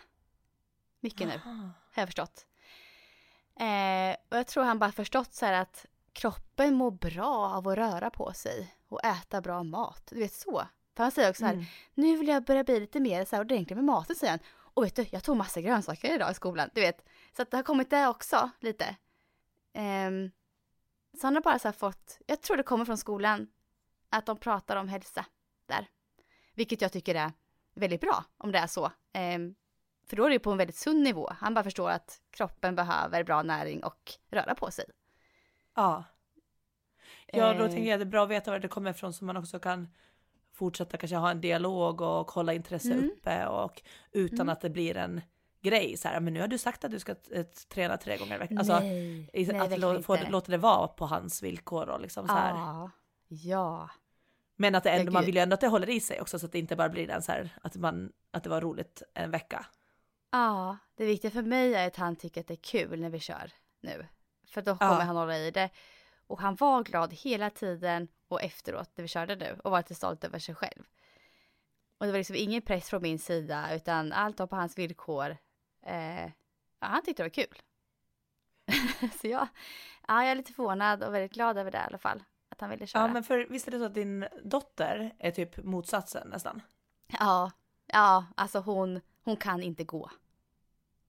[0.99, 1.51] Mycket Aha.
[1.53, 2.45] nu, har jag förstått.
[3.59, 7.77] Eh, och jag tror han bara förstått så här att kroppen mår bra av att
[7.77, 10.03] röra på sig och äta bra mat.
[10.09, 10.67] Du vet så.
[10.97, 11.65] För han säger också så här, mm.
[11.93, 14.39] nu vill jag börja bli lite mer så här ordentlig med maten säger han.
[14.73, 16.69] Och vet du, jag tog massa grönsaker idag i skolan.
[16.73, 17.05] Du vet,
[17.35, 18.95] så att det har kommit där också lite.
[19.73, 20.31] Um,
[21.19, 23.47] så han har bara så fått, jag tror det kommer från skolan,
[24.09, 25.25] att de pratar om hälsa
[25.65, 25.87] där.
[26.53, 27.31] Vilket jag tycker är
[27.73, 28.85] väldigt bra om det är så.
[28.85, 29.55] Um,
[30.07, 31.29] för då är det på en väldigt sund nivå.
[31.39, 34.85] Han bara förstår att kroppen behöver bra näring och röra på sig.
[35.75, 36.03] Ja.
[37.27, 39.25] Ja, då tänker jag att det är bra att veta var det kommer ifrån så
[39.25, 39.87] man också kan
[40.57, 43.05] fortsätta kanske ha en dialog och hålla intresse mm.
[43.05, 44.49] uppe och utan mm.
[44.49, 45.21] att det blir en
[45.61, 47.15] grej så här, men nu har du sagt att du ska
[47.69, 48.57] träna tre gånger i veckan.
[48.57, 52.33] Alltså, nej, nej, att lå, få, låta det vara på hans villkor och liksom så
[52.33, 52.49] här.
[52.49, 52.91] Ja.
[53.27, 53.89] ja.
[54.55, 56.45] Men att det ändå, man vill ju ändå att det håller i sig också så
[56.45, 59.31] att det inte bara blir den så här att man, att det var roligt en
[59.31, 59.65] vecka.
[60.31, 63.19] Ja, det viktiga för mig är att han tycker att det är kul när vi
[63.19, 64.05] kör nu.
[64.47, 65.01] För då kommer ja.
[65.01, 65.69] han hålla i det.
[66.27, 69.95] Och han var glad hela tiden och efteråt när vi körde nu och var lite
[69.95, 70.83] stolt över sig själv.
[71.97, 75.37] Och det var liksom ingen press från min sida utan allt var på hans villkor.
[75.85, 76.25] Eh,
[76.79, 77.61] ja, han tyckte det var kul.
[79.21, 79.47] så ja,
[80.07, 82.23] ja, jag är lite förvånad och väldigt glad över det i alla fall.
[82.49, 83.03] Att han ville köra.
[83.03, 86.61] Ja, men för visst är det så att din dotter är typ motsatsen nästan?
[87.19, 87.51] Ja,
[87.87, 90.11] Ja, alltså hon, hon kan inte gå.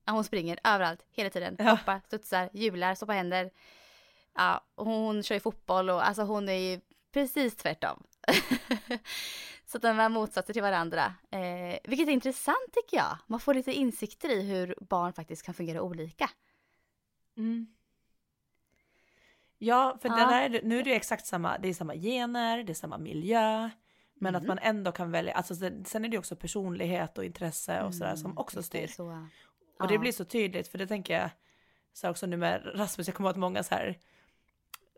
[0.05, 1.55] Hon springer överallt, hela tiden.
[1.59, 1.69] Ja.
[1.69, 3.51] Hoppar, studsar, hjular, på händer.
[4.35, 6.79] Ja, hon kör ju fotboll och alltså hon är ju
[7.13, 8.03] precis tvärtom.
[9.65, 11.13] Så att de är motsatser till varandra.
[11.31, 13.17] Eh, vilket är intressant tycker jag.
[13.27, 16.29] Man får lite insikter i hur barn faktiskt kan fungera olika.
[17.37, 17.67] Mm.
[19.57, 20.15] Ja, för Ja.
[20.15, 23.69] Där nu är det ju exakt samma, det är samma gener, det är samma miljö.
[24.13, 24.47] Men att Mm.
[24.47, 27.95] man ändå kan välja, alltså sen sen är det ju också personlighet och intresse och
[27.95, 28.95] sådär som också Mm, Just det, styr.
[28.95, 29.27] Så.
[29.79, 29.99] Och det Ja.
[29.99, 31.29] blir så tydligt för det tänker jag
[31.93, 33.97] så också nu med Rasmus, jag kommer att många så här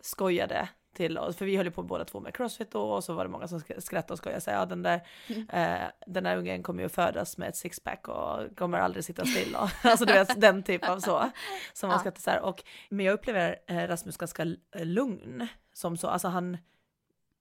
[0.02, 3.14] skojade till oss, för vi höll ju på båda två med crossfit då och så
[3.14, 5.50] var det många som sk- skrattade och skojade, så här, ja den där, Mm.
[5.50, 9.56] eh, den där ungen kommer ju födas med ett sixpack och kommer aldrig sitta still
[9.56, 11.30] och alltså du vet den typ av så.
[11.74, 12.00] Som man Ja.
[12.00, 16.58] skrattar så här och, men jag upplever eh, Rasmus ganska lugn som så, alltså han,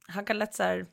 [0.09, 0.87] han kan lätt så här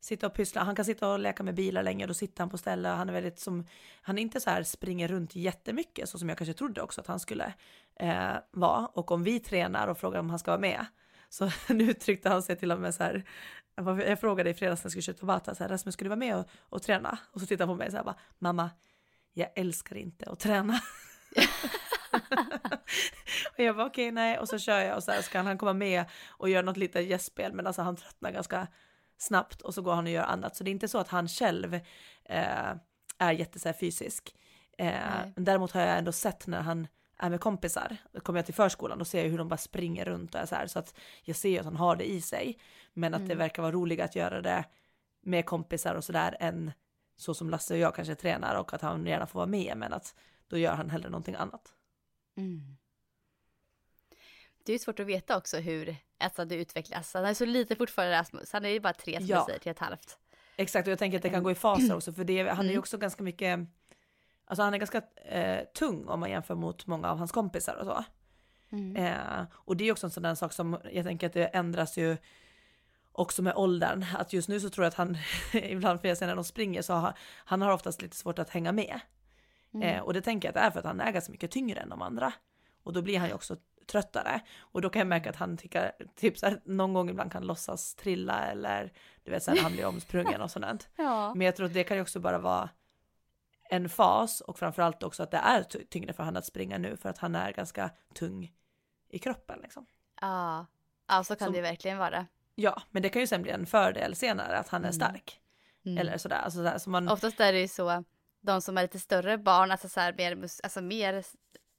[0.00, 2.58] sitta och pyssla, han kan sitta och leka med bilar länge, då sitter han på
[2.58, 3.66] ställe, han är väldigt som,
[4.02, 7.06] han är inte så här springer runt jättemycket så som jag kanske trodde också att
[7.06, 7.52] han skulle
[7.96, 8.86] eh, vara.
[8.86, 10.86] Och om vi tränar och frågar om han ska vara med,
[11.30, 13.24] så nu uttryckte han sig till och med så här,
[13.76, 16.18] jag frågade i fredags när jag skulle köra Tabata, så här, Rasmus skulle du vara
[16.18, 17.18] med och, och träna?
[17.32, 18.70] Och så tittade han på mig så här bara, mamma,
[19.32, 20.72] jag älskar inte att träna.
[23.52, 25.72] och jag bara okej nej och så kör jag och så här ska han komma
[25.72, 28.66] med och göra något litet gästspel men alltså han tröttnar ganska
[29.18, 31.28] snabbt och så går han och gör annat så det är inte så att han
[31.28, 31.74] själv
[32.24, 32.74] eh,
[33.18, 34.34] är jätte så här, fysisk.
[34.78, 36.86] Eh, däremot har jag ändå sett när han
[37.20, 40.04] är med kompisar, då kommer jag till förskolan och ser jag hur de bara springer
[40.04, 42.58] runt och är så här så att jag ser att han har det i sig
[42.92, 43.38] men att det Mm.
[43.38, 44.64] verkar vara roligare att göra det
[45.20, 46.72] med kompisar och sådär än
[47.16, 49.92] så som Lasse och jag kanske tränar och att han gärna får vara med men
[49.92, 50.14] att
[50.48, 51.74] då gör han hellre någonting annat.
[52.36, 52.76] Mm.
[54.64, 57.14] Det är svårt att veta också hur alltså, det utvecklas.
[57.14, 58.52] Han är så lite fortfarande Rasmus.
[58.52, 59.44] Han är ju bara tre som Ja.
[59.46, 60.18] säger, tre och ett halvt.
[60.56, 62.64] Exakt och jag tänker att det kan gå i faser också för det, han är
[62.64, 62.78] ju Mm.
[62.78, 63.58] också ganska mycket,
[64.50, 67.86] alltså han är ganska eh, tung om man jämför mot många av hans kompisar och
[67.86, 68.04] så.
[68.72, 68.96] Mm.
[68.96, 71.98] Eh, och det är också en sån där sak som jag tänker att det ändras
[71.98, 72.16] ju
[73.12, 74.04] också med åldern.
[74.18, 75.16] Att just nu så tror jag att han,
[75.52, 78.50] ibland för jag ser när de springer så har han har oftast lite svårt att
[78.50, 79.00] hänga med.
[79.74, 79.88] Mm.
[79.88, 81.80] Eh, och det tänker jag att det är för att han är ganska mycket tyngre
[81.80, 82.32] än de andra.
[82.82, 84.40] Och då blir han ju också tröttare.
[84.60, 87.46] Och då kan jag märka att han tycker, typ så här, någon gång ibland kan
[87.46, 88.92] låtsas trilla eller
[89.24, 90.88] du vet när han blir omsprungen och sånt.
[90.96, 91.34] Ja.
[91.34, 92.68] Men jag tror att det kan ju också bara vara
[93.70, 96.96] en fas och framförallt också att det är ty- tyngre för han att springa nu
[96.96, 98.52] för att han är ganska tung
[99.08, 99.86] i kroppen liksom.
[100.20, 100.66] Ja.
[101.08, 102.26] ja, så kan Som- det verkligen vara.
[102.54, 104.92] Ja, men det kan ju sen bli en fördel senare att han är Mm.
[104.92, 105.40] stark.
[105.84, 105.98] Mm.
[105.98, 108.04] Eller sådär, alltså sådär, så man, Oftast är det ju så,
[108.40, 111.24] de som är lite större barn, alltså så här mer, alltså mer,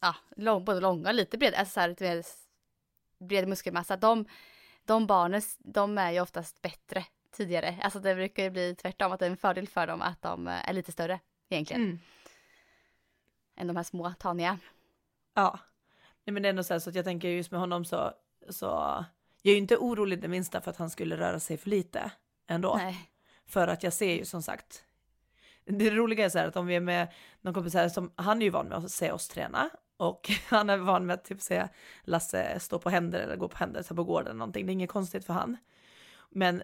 [0.01, 2.23] ja, lång, både långa och lite breda, alltså så här lite mer
[3.27, 4.25] bred muskelmassa, de,
[4.86, 7.80] de barnen, de är ju oftast bättre tidigare.
[7.84, 10.47] Alltså det brukar ju bli tvärtom, att det är en fördel för dem att de
[10.47, 11.19] eh, är lite större
[11.56, 12.00] egentligen, mm,
[13.56, 14.60] än de här små taniga.
[15.34, 15.60] ja.
[16.26, 18.14] Nej, men det är ändå så, här, så att jag tänker just med honom så,
[18.50, 18.66] så
[19.42, 22.12] jag är ju inte orolig det minsta för att han skulle röra sig för lite
[22.48, 22.76] ändå.
[22.76, 23.10] Nej.
[23.46, 24.86] För att jag ser ju som sagt,
[25.66, 28.42] det roliga är så här att om vi är med någon kompis här som, han
[28.42, 31.42] är ju van med att se oss träna och han är van med att typ
[31.42, 31.68] se
[32.04, 34.90] Lasse stå på händer eller gå på händer så på gården någonting, det är inget
[34.90, 35.58] konstigt för han.
[36.30, 36.64] Men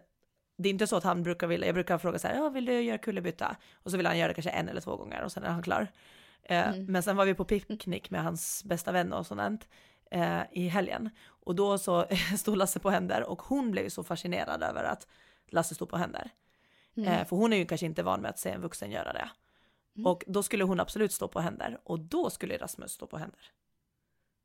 [0.58, 2.66] det är inte så att han brukar vilja, jag brukar fråga så här, ja vill
[2.66, 3.56] du göra kullerbytta?
[3.74, 5.64] Och så vill han göra det kanske en eller två gånger och sen är han
[5.64, 5.88] klar.
[6.44, 6.86] Eh, Mm.
[6.86, 9.68] Men sen var vi på picknick med hans bästa vän och sånt
[10.12, 11.10] eh, i helgen.
[11.28, 12.06] Och då så
[12.38, 15.08] stod Lasse på händer och hon blev ju så fascinerad över att
[15.48, 16.30] Lasse stod på händer.
[16.98, 17.10] Mm.
[17.10, 19.30] Eh, för hon är ju kanske inte van med att se en vuxen göra det.
[19.96, 20.06] Mm.
[20.06, 23.42] Och då skulle hon absolut stå på händer och då skulle Rasmus stå på händer.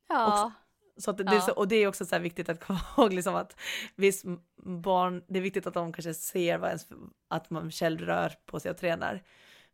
[0.08, 0.52] ja.
[0.96, 1.40] Så att det, Ja.
[1.40, 3.56] så, och det är också så här viktigt att komma ihåg liksom att
[3.94, 4.24] visst
[4.56, 6.88] barn, det är viktigt att de kanske ser vad ens,
[7.28, 9.22] att man själv rör på sig och tränar.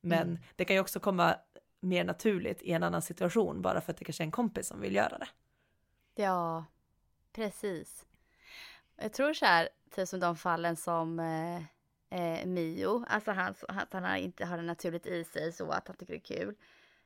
[0.00, 0.38] Men Mm.
[0.56, 1.36] det kan ju också komma
[1.80, 4.80] mer naturligt i en annan situation bara för att det kanske är en kompis som
[4.80, 5.28] vill göra det.
[6.22, 6.64] Ja,
[7.32, 8.06] precis.
[8.96, 11.56] Jag tror så här, typ som de fallen som eh,
[12.20, 15.96] eh, Mio, alltså han, att han inte har det naturligt i sig så att han
[15.96, 16.54] tycker det är kul.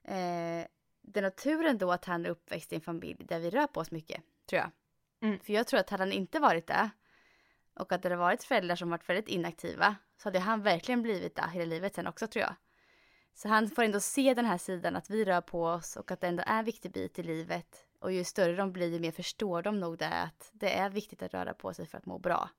[0.04, 0.66] Eh,
[1.02, 3.80] det är naturen då att han är uppväxt i en familj där vi rör på
[3.80, 4.70] oss mycket, tror jag.
[5.22, 5.40] Mm.
[5.40, 6.90] För jag tror att hade han inte varit det
[7.74, 11.36] och att det hade varit föräldrar som varit väldigt inaktiva så hade han verkligen blivit
[11.36, 12.54] det hela livet sen också tror jag.
[13.34, 16.20] Så han får ändå se den här sidan att vi rör på oss och att
[16.20, 17.86] det ändå är en viktig bit i livet.
[18.00, 21.22] Och ju större de blir ju mer förstår de nog det att det är viktigt
[21.22, 22.50] att röra på sig för att må bra.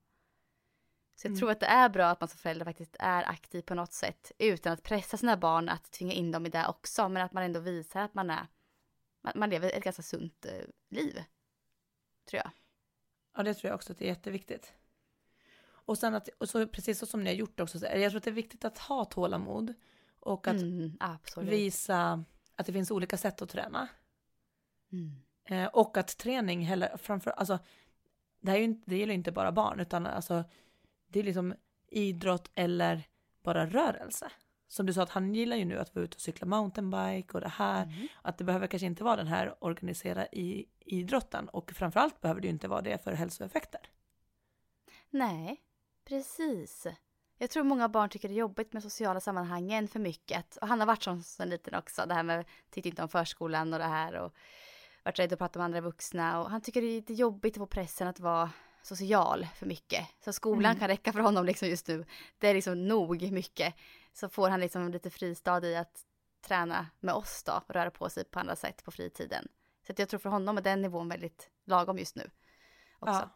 [1.15, 1.39] Så jag Mm.
[1.39, 4.32] tror att det är bra att man som förälder faktiskt är aktiv på något sätt
[4.38, 7.43] utan att pressa sina barn att tvinga in dem i det också men att man
[7.43, 8.47] ändå visar att man är
[9.21, 11.23] man, man lever ett ganska sunt eh, liv.
[12.30, 12.52] Tror jag.
[13.36, 14.73] Ja, det tror jag också att det är jätteviktigt.
[15.65, 18.17] Och sen att, och så precis så som ni har gjort också, så, jag tror
[18.17, 19.73] att det är viktigt att ha tålamod
[20.19, 20.97] Och att Mm,
[21.49, 22.23] visa
[22.56, 23.88] att det finns olika sätt att träna.
[24.91, 25.15] Mm.
[25.45, 27.60] Eh, och att träning heller, framför, alltså,
[28.39, 30.43] det, här är ju inte, det gäller ju inte bara barn, utan alltså,
[31.13, 31.54] det är liksom
[31.88, 33.08] idrott eller
[33.43, 34.32] bara rörelse.
[34.67, 37.41] Som du sa, att han gillar ju nu att vara ute och cykla mountainbike och
[37.41, 37.84] det här.
[37.84, 38.08] Mm.
[38.21, 42.47] Att det behöver kanske inte vara den här organisera i idrotten och framförallt behöver det
[42.47, 43.82] ju inte vara det för hälsoeffekter.
[45.10, 45.62] Nej,
[46.06, 46.88] precis.
[47.38, 50.58] Jag tror många barn tycker det är jobbigt med sociala sammanhangen för mycket.
[50.58, 52.06] Och han har varit sån sen liten också.
[52.06, 54.34] Det här med tyckte inte om förskolan och det här och
[55.04, 56.41] varit rädd att prata med andra vuxna.
[56.41, 58.49] Och han tycker det är lite jobbigt att få pressen att vara
[58.84, 60.08] social för mycket.
[60.19, 60.80] Så skolan Mm.
[60.80, 62.06] kan räcka för honom liksom just nu.
[62.38, 63.76] Det är liksom nog mycket.
[64.13, 66.06] Så får han liksom lite fristad i att
[66.41, 69.48] träna med oss då och röra på sig på andra sätt på fritiden.
[69.88, 72.30] Så jag tror för honom är den nivån väldigt lagom just nu.
[73.00, 73.13] Också.
[73.13, 73.30] Ja.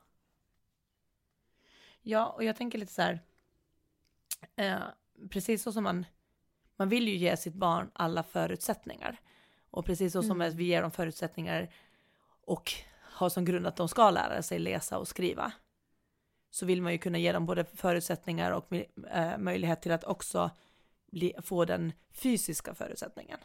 [2.01, 3.19] ja, och jag tänker lite så här.
[4.55, 4.79] Eh,
[5.29, 6.05] precis så som man,
[6.75, 9.17] man vill ju ge sitt barn alla förutsättningar.
[9.69, 10.57] Och precis så som Mm.
[10.57, 11.73] vi ger dem förutsättningar
[12.41, 12.73] och
[13.17, 15.51] har som grund att de ska lära sig läsa och skriva.
[16.51, 18.73] Så vill man ju kunna ge dem både förutsättningar och
[19.11, 20.51] eh, möjlighet till att också
[21.11, 23.39] bli, få den fysiska förutsättningen.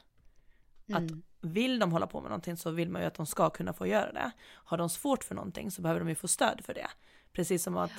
[0.93, 1.23] Att Mm.
[1.41, 3.87] vill de hålla på med någonting så vill man ju att de ska kunna få
[3.87, 4.31] göra det.
[4.43, 6.89] Har de svårt för någonting så behöver de ju få stöd för det.
[7.33, 7.93] Precis som att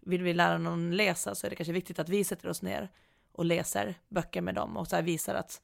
[0.00, 2.88] vill vi lära någon läsa så är det kanske viktigt att vi sätter oss ner
[3.32, 5.62] och läser böcker med dem och så visar att,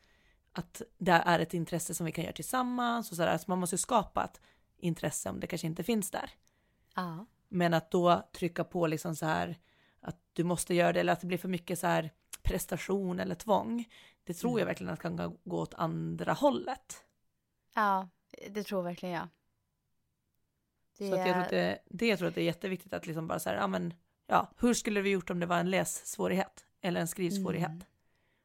[0.53, 3.11] att det är ett intresse som vi kan göra tillsammans.
[3.11, 4.41] Och så här, så man måste ju skapa ett
[4.79, 6.31] intresse om det kanske inte finns där.
[6.95, 7.27] Ja.
[7.49, 9.59] Men att då trycka på liksom så här
[10.01, 12.11] att du måste göra det eller att det blir för mycket så här
[12.43, 13.85] prestation eller tvång.
[14.25, 14.59] Det tror Mm.
[14.59, 17.05] jag verkligen att kan gå åt andra hållet.
[17.75, 18.09] Ja,
[18.51, 19.29] det tror verkligen jag.
[20.99, 23.07] Det Så att jag tror att det, det jag tror att det är jätteviktigt att
[23.07, 23.95] liksom bara så här, ja men,
[24.27, 27.71] ja, hur skulle vi gjort om det var en lässvårighet eller en skrivsvårighet?
[27.71, 27.83] Mm.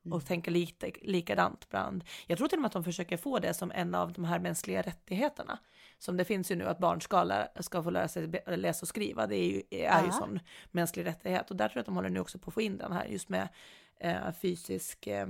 [0.02, 0.22] Och Mm.
[0.22, 2.04] tänka lite likadant bland.
[2.28, 4.40] Jag tror till och med att de försöker få det som en av de här
[4.40, 5.60] mänskliga rättigheterna.
[5.98, 8.88] Som det finns ju nu att barn ska, lära, ska få lära sig läsa och
[8.88, 9.28] skriva.
[9.28, 10.12] Det är ju, är ju Ja.
[10.12, 10.40] sån
[10.72, 11.50] mänsklig rättighet.
[11.52, 13.06] Och där tror jag att de håller nu också på att få in den här
[13.06, 13.48] just med
[14.00, 15.28] eh, fysisk eh,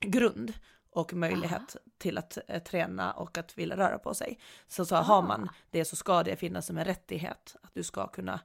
[0.00, 0.52] grund
[0.90, 4.38] och möjlighet till att eh, träna och att vilja röra på sig.
[4.66, 5.54] Så, så har man Ah.
[5.70, 8.40] det så ska det finnas som en rättighet att du ska kunna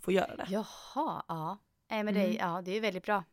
[0.00, 0.46] få göra det.
[0.48, 1.58] Jaha, ja.
[1.90, 2.36] Nej men det, Mm.
[2.36, 3.24] ja, det är ju väldigt bra.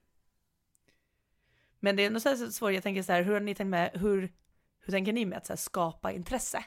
[1.84, 3.90] Men det är så här svårt, jag tänker så här, hur har ni tänkt med,
[3.94, 4.34] hur,
[4.80, 6.66] hur tänker ni med att så skapa intresse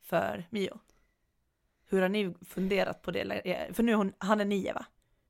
[0.00, 0.78] för Mio?
[1.86, 3.68] Hur har ni funderat på det?
[3.74, 4.86] För nu hon, han är nio va?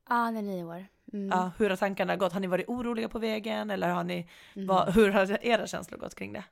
[0.09, 0.87] Ja, han är nio år.
[1.13, 1.29] Mm.
[1.29, 2.33] Ja, hur har tankarna gått?
[2.33, 4.67] Har ni varit oroliga på vägen eller har ni, Mm.
[4.67, 6.45] vad, hur har era känslor gått kring det?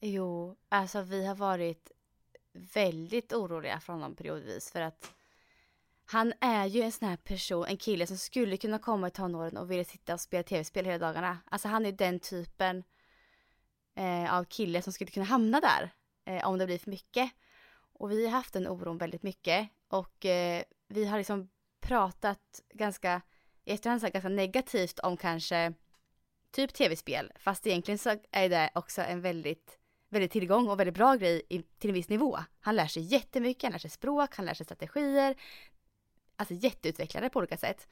[0.00, 1.92] Jo, alltså vi har varit
[2.74, 5.12] väldigt oroliga för honom periodvis för att
[6.12, 9.56] han är ju en sån här person, en kille som skulle kunna komma i tonåren
[9.56, 11.38] och vilja sitta och spela tv-spel hela dagarna.
[11.50, 12.84] Alltså han är den typen
[13.94, 15.90] eh, av kille som skulle kunna hamna där
[16.26, 17.30] eh, om det blir för mycket.
[17.92, 21.48] Och vi har haft den oron väldigt mycket och eh, vi har liksom
[21.80, 23.22] pratat ganska,
[23.64, 25.72] i efterhand så ganska negativt om kanske
[26.50, 27.32] typ tv-spel.
[27.36, 31.62] Fast egentligen så är det också en väldigt, väldigt tillgång och väldigt bra grej i,
[31.62, 32.38] till en viss nivå.
[32.60, 35.36] Han lär sig jättemycket, han lär sig språk, han lär sig strategier.
[36.40, 37.88] Alltså jätteutvecklade på olika sätt.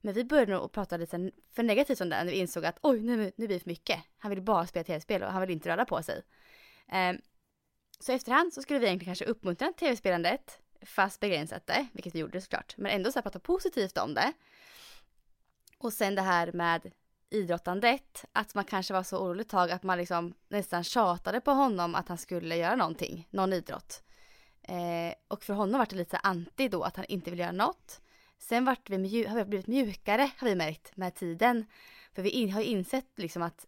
[0.00, 3.00] Men vi började nog prata lite för negativt om det när vi insåg att oj,
[3.00, 4.00] nu, nu blir det för mycket.
[4.18, 6.22] Han vill bara spela tv-spel och han vill inte röra på sig.
[6.92, 7.20] Um,
[8.00, 12.40] så efterhand så skulle vi egentligen kanske uppmuntra tv-spelandet, fast begränsat det, vilket vi gjorde
[12.40, 12.74] såklart.
[12.76, 14.32] Men ändå så här prata positivt om det.
[15.78, 16.92] Och sen det här med
[17.30, 21.50] idrottandet, att man kanske var så orolig ett tag att man liksom nästan tjatade på
[21.50, 24.02] honom att han skulle göra någonting, någon idrott.
[24.68, 28.00] Eh, och för honom var det lite anti då, att han inte vill göra något.
[28.38, 31.66] Sen vart vi har vi blivit mjukare har vi märkt med tiden.
[32.12, 33.66] För vi in, har insett liksom att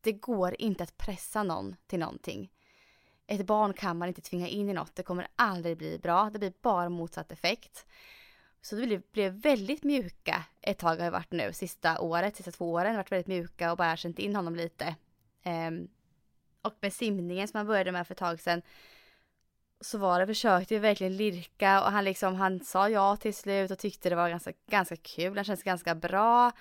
[0.00, 2.52] det går inte att pressa någon till någonting.
[3.26, 6.38] Ett barn kan man inte tvinga in i något, det kommer aldrig bli bra, det
[6.38, 7.86] blir bara motsatt effekt.
[8.62, 12.72] Så vi blev väldigt mjuka ett tag har vi varit nu, sista året, sista två
[12.72, 14.96] åren, varit väldigt mjuka och bara känt in honom lite.
[15.42, 15.70] Eh,
[16.62, 18.62] och med simningen som han började med för ett tag sedan
[19.80, 23.70] så var det, försökte vi verkligen lirka och han liksom, han sa ja till slut
[23.70, 26.52] och tyckte det var ganska, ganska kul, han kändes ganska bra.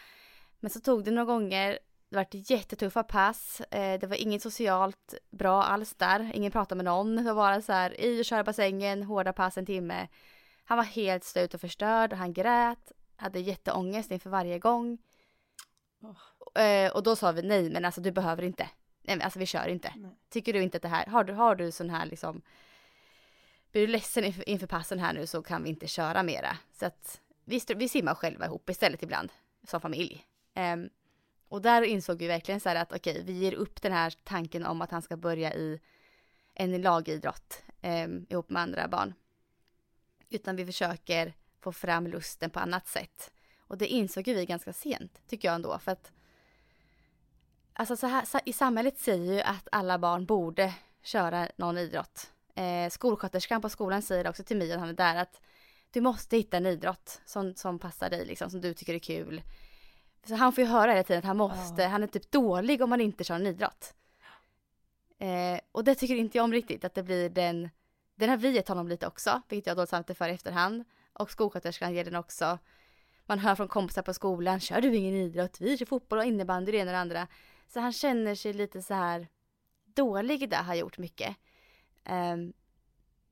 [0.59, 5.13] Men så tog det några gånger, det var jättetuffa pass, eh, det var inget socialt
[5.31, 8.43] bra alls där, ingen pratade med någon, det var bara så här i och köra
[8.43, 10.07] bassängen, hårda pass en timme.
[10.63, 14.97] Han var helt slut och förstörd och han grät, hade jätteångest inför varje gång.
[16.55, 18.69] Eh, och då sa vi nej men alltså du behöver inte.
[19.01, 19.93] Nej men alltså vi kör inte.
[19.95, 20.19] Nej.
[20.29, 22.41] Tycker du inte att det här, har du, har du sån här liksom
[23.73, 26.57] blir du ledsen inför, inför passen här nu så kan vi inte köra mera.
[26.71, 29.31] Så att vi, vi simmar själva ihop istället ibland
[29.67, 30.25] som familj.
[30.55, 30.89] Um,
[31.47, 34.13] Och där insåg vi verkligen så här att okej, okay, vi ger upp den här
[34.23, 35.79] tanken om att han ska börja i
[36.53, 39.13] en lagidrott um, ihop med andra barn.
[40.29, 43.31] Utan vi försöker få fram lusten på annat sätt.
[43.57, 45.79] Och det insåg vi ganska sent, tycker jag ändå.
[45.79, 46.11] För att
[47.73, 52.32] alltså så här, i samhället säger ju att alla barn borde köra någon idrott.
[52.55, 55.41] Eh, skolsköterskan på skolan säger också till mig och han är där att
[55.91, 59.41] du måste hitta en idrott som, som passar dig, liksom, som du tycker är kul.
[60.25, 61.87] Så han får ju höra hela tiden att han måste, ja.
[61.87, 63.93] han är typ dålig om man inte kör en idrott.
[65.19, 67.69] Eh, och det tycker inte jag om riktigt, att det blir den,
[68.15, 70.83] den har vi gett honom lite också, vilket jag dåligt samvete för i efterhand.
[71.13, 72.59] Och skolsköterskan ger den också.
[73.25, 75.61] Man hör från kompisar på skolan, kör du ingen idrott?
[75.61, 77.27] Vi kör fotboll och innebandy, det ena och det andra.
[77.67, 79.27] Så han känner sig lite så här
[79.85, 81.35] dålig där, har gjort mycket.
[82.09, 82.53] Um,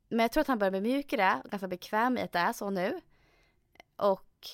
[0.10, 2.32] men jag tror att han börjar bli mjuk i det och ganska bekväm i att
[2.32, 3.02] det är så nu.
[3.96, 4.48] Och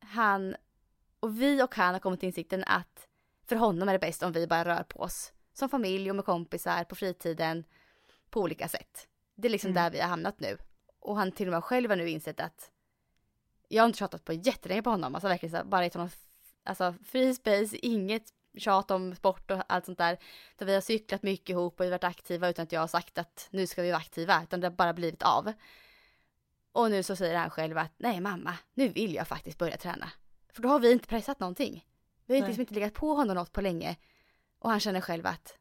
[0.00, 0.56] han,
[1.20, 3.08] och vi och han har kommit till insikten att
[3.46, 5.32] för honom är det bäst om vi bara rör på oss.
[5.52, 7.64] Som familj och med kompisar på fritiden
[8.30, 9.08] på olika sätt.
[9.34, 9.82] Det är liksom mm.
[9.82, 10.58] där vi har hamnat nu.
[11.00, 12.70] Och han till och med själv har nu insett att
[13.68, 16.10] jag har inte tjatat på jättelänge på honom, alltså verkligen så bara gett honom
[16.64, 20.18] alltså free space, inget tjat om sport och allt sånt där.
[20.56, 22.86] Där vi har cyklat mycket ihop och vi har varit aktiva utan att jag har
[22.86, 25.52] sagt att nu ska vi vara aktiva, utan det har bara blivit av.
[26.72, 30.10] Och nu så säger han själv att nej mamma, nu vill jag faktiskt börja träna.
[30.52, 31.86] För då har vi inte pressat någonting.
[32.26, 33.96] Vi har inte, liksom inte legat på honom något på länge.
[34.58, 35.58] Och han känner själv att,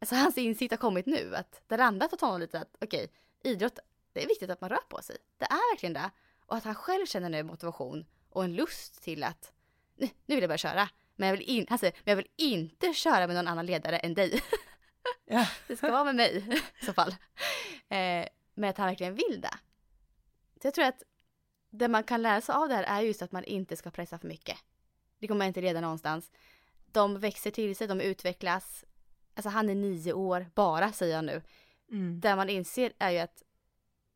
[0.00, 3.52] alltså hans insikt har kommit nu, att det landat åt honom lite att okej, okay,
[3.52, 3.78] idrott,
[4.12, 5.16] det är viktigt att man rör på sig.
[5.36, 6.10] Det är verkligen det.
[6.46, 9.52] Och att han själv känner nu motivation och en lust till att
[9.96, 10.88] nu, nu vill jag börja köra.
[11.18, 14.14] Men jag vill, in, alltså, men jag vill inte köra med någon annan ledare än
[14.14, 14.42] dig.
[15.30, 15.48] Ja.
[15.66, 17.10] det ska vara med mig i så fall.
[17.88, 19.54] Eh, men att han verkligen vill det.
[20.62, 21.02] Så jag tror att
[21.70, 24.18] det man kan lära sig av det här är just att man inte ska pressa
[24.18, 24.56] för mycket.
[25.18, 26.30] Det kommer inte leda någonstans.
[26.92, 28.84] De växer till sig, de utvecklas.
[29.34, 31.42] Alltså han är nio år bara säger jag nu.
[31.90, 32.20] Mm.
[32.20, 33.42] Det man inser är ju att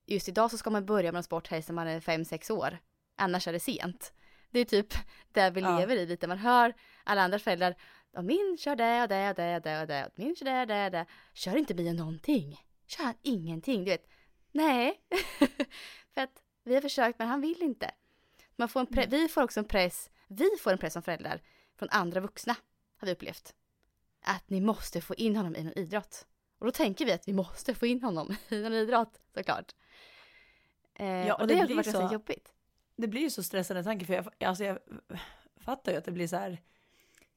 [0.07, 2.51] just idag så ska man börja med en sport helst när man är fem, sex
[2.51, 2.79] år.
[3.17, 4.13] Annars är det sent.
[4.53, 4.95] Det är typ
[5.33, 5.79] där vi ja.
[5.79, 6.27] lever i lite.
[6.27, 6.75] Man hör
[7.05, 7.77] alla andra föräldrar.
[8.17, 10.07] Och min kör det och det och det och det och det.
[10.07, 11.07] Och min kör det och det och det.
[11.35, 12.61] Kör inte Mia någonting.
[12.87, 13.85] Kör han ingenting.
[13.85, 14.09] Du vet.
[14.53, 15.01] Nej.
[16.15, 17.91] För att vi har försökt men han vill inte.
[18.57, 20.11] Man får en pre- vi får också en press.
[20.29, 21.43] Vi får en press som föräldrar.
[21.79, 22.57] Från andra vuxna.
[22.97, 23.55] Har vi upplevt.
[24.25, 26.27] Att ni måste få in honom i någon idrott.
[26.59, 29.75] Och då tänker vi att vi måste få in honom i någon idrott såklart.
[30.95, 32.09] Eh, ja, och, och det, det har varit så...
[32.13, 32.53] jobbigt
[33.03, 34.79] det blir ju så stressande tanke för jag, alltså jag
[35.61, 36.61] fattar ju att det blir så här.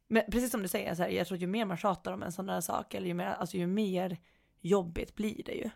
[0.07, 2.23] Men precis som du säger, så här, jag tror att ju mer man tjatar om
[2.23, 4.17] en sån där sak, eller ju mer, alltså ju mer
[4.61, 5.69] jobbigt blir det ju.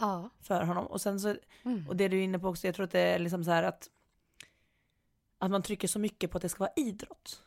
[0.00, 0.30] Ja.
[0.40, 0.86] För honom.
[0.86, 1.88] Och sen så, mm.
[1.88, 3.62] och det du är inne på också, jag tror att det är liksom så här
[3.62, 3.90] att,
[5.38, 7.42] att man trycker så mycket på att det ska vara idrott.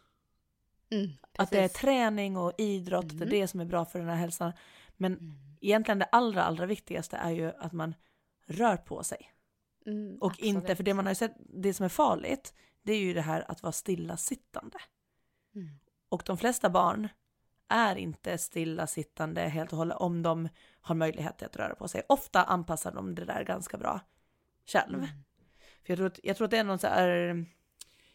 [0.89, 3.17] Mm, att det är träning och idrott, mm.
[3.17, 4.53] det är det som är bra för den här hälsan.
[4.97, 5.36] Men mm.
[5.61, 7.95] egentligen det allra, allra viktigaste är ju att man
[8.45, 9.32] rör på sig.
[9.88, 10.55] Mm, och absolut.
[10.55, 13.51] inte, för det man har sett, det som är farligt, det är ju det här
[13.51, 14.77] att vara stillasittande.
[15.55, 15.69] Mm.
[16.09, 17.07] Och de flesta barn
[17.67, 20.49] är inte stillasittande helt och hållet om de
[20.81, 22.01] har möjlighet att röra på sig.
[22.09, 24.01] Ofta anpassar de det där ganska bra
[24.65, 24.97] själv.
[24.97, 25.07] Mm.
[25.85, 27.45] För jag tror, att, jag tror att det är någon så här,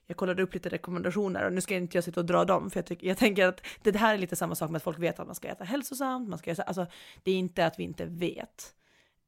[0.06, 2.78] jag kollade upp lite rekommendationer och nu ska inte jag sitta och dra dem för
[2.78, 5.18] jag, tycker, jag tänker att det här är lite samma sak med att folk vet
[5.18, 6.86] att man ska äta hälsosamt, man ska alltså
[7.22, 8.74] det är inte att vi inte vet.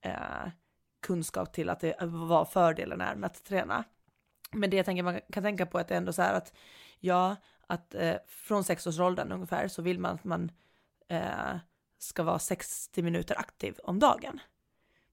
[0.01, 0.49] Eh,
[1.05, 3.85] kunskap till att det vad fördelen är med att träna.
[4.53, 6.53] Men det jag tänker man kan tänka på är att det ändå så här att
[7.01, 7.37] ja,
[7.67, 10.51] att eh, från sexårsåldern ungefär så vill man att man
[11.09, 11.57] eh,
[11.99, 14.41] ska vara 60 minuter aktiv om dagen.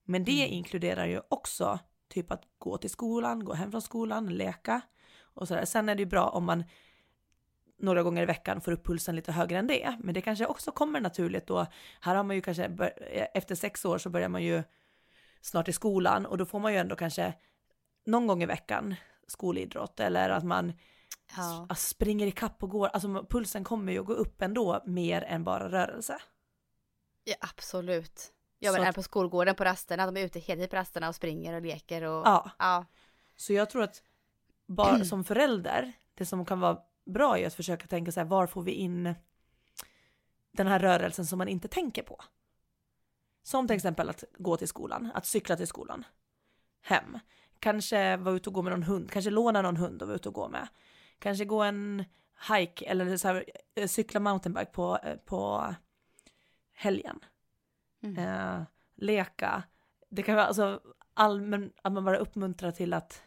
[0.04, 0.52] Men det mm.
[0.52, 1.78] inkluderar ju också
[2.08, 4.80] typ att gå till skolan, gå hem från skolan, leka
[5.22, 5.64] och sådär.
[5.64, 6.64] Sen är det ju bra om man
[7.78, 9.98] några gånger i veckan får upp pulsen lite högre än det.
[10.00, 11.66] Men det kanske också kommer naturligt då.
[12.00, 12.64] Här har man ju kanske,
[13.34, 14.62] efter sex år så börjar man ju
[15.42, 17.34] snart i skolan och då får man ju ändå kanske
[18.06, 18.94] någon gång i veckan
[19.26, 20.72] skolidrott eller att man
[21.36, 21.74] ja.
[21.74, 25.44] springer i kapp och går, alltså pulsen kommer ju att gå upp ändå mer än
[25.44, 26.18] bara rörelse.
[27.24, 28.32] Ja absolut.
[28.58, 31.54] Jag är på skolgården på rasterna, de är ute hela tiden på rasterna och springer
[31.54, 32.50] och leker och ja.
[32.58, 32.86] ja.
[33.36, 34.02] Så jag tror att
[34.66, 38.46] bara som förälder, det som kan vara bra är att försöka tänka så här, var
[38.46, 39.14] får vi in
[40.52, 42.20] den här rörelsen som man inte tänker på?
[43.42, 46.04] Som till exempel att gå till skolan, att cykla till skolan.
[46.82, 47.18] Hem.
[47.58, 50.28] Kanske vara ute och gå med någon hund, kanske låna någon hund och vara ute
[50.28, 50.68] och gå med.
[51.18, 52.04] Kanske gå en
[52.48, 55.74] hike eller så här, eh, cykla mountainbike på, eh, på
[56.72, 57.20] helgen.
[58.02, 58.18] Mm.
[58.18, 58.62] Eh,
[58.94, 59.62] leka.
[60.08, 60.80] Det kan vara alltså
[61.14, 63.22] allmän, att man bara uppmuntrar till att,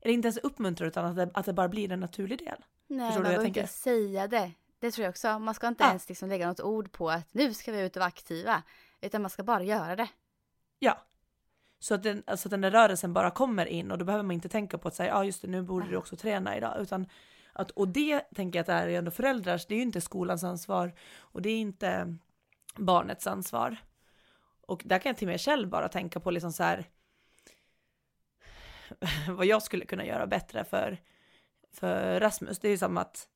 [0.00, 2.64] eller inte ens uppmuntrar utan att det, att det bara blir en naturlig del.
[2.86, 4.52] Nej, Förstår man behöver inte säga det.
[4.78, 5.38] Det tror jag också.
[5.38, 5.88] Man ska inte Ja.
[5.88, 8.62] ens liksom lägga något ord på att nu ska vi ut och vara aktiva.
[9.00, 10.08] Utan man ska bara göra det.
[10.78, 11.06] Ja.
[11.78, 14.48] Så att den, alltså den där rörelsen bara kommer in och då behöver man inte
[14.48, 16.76] tänka på att säga, ja ah, just det, nu borde du också träna idag.
[16.80, 17.06] Utan
[17.52, 20.44] att, och det tänker jag att det är ändå föräldrars, det är ju inte skolans
[20.44, 22.16] ansvar och det är inte
[22.76, 23.76] barnets ansvar.
[24.66, 26.84] Och där kan jag till med själv bara tänka på liksom så här
[29.28, 30.98] vad jag skulle kunna göra bättre för,
[31.72, 32.58] för Rasmus.
[32.58, 33.28] Det är ju som att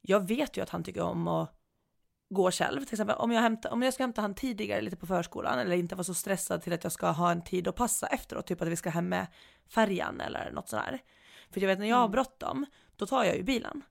[0.00, 1.63] jag vet ju att han tycker om att
[2.28, 2.84] gå själv.
[2.84, 5.76] Till exempel om jag, hämtar, om jag ska hämta han tidigare lite på förskolan eller
[5.76, 8.62] inte vara så stressad till att jag ska ha en tid att passa efteråt, typ
[8.62, 9.26] att vi ska hem med
[9.68, 11.02] färjan eller något sånt här.
[11.50, 12.12] För jag vet när jag har Mm.
[12.12, 12.66] bråttom,
[12.96, 13.82] då tar jag ju bilen.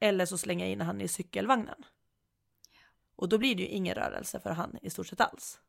[0.00, 1.84] Eller så slänger jag in han i cykelvagnen.
[3.16, 5.60] Och då blir det ju ingen rörelse för han i stort sett alls.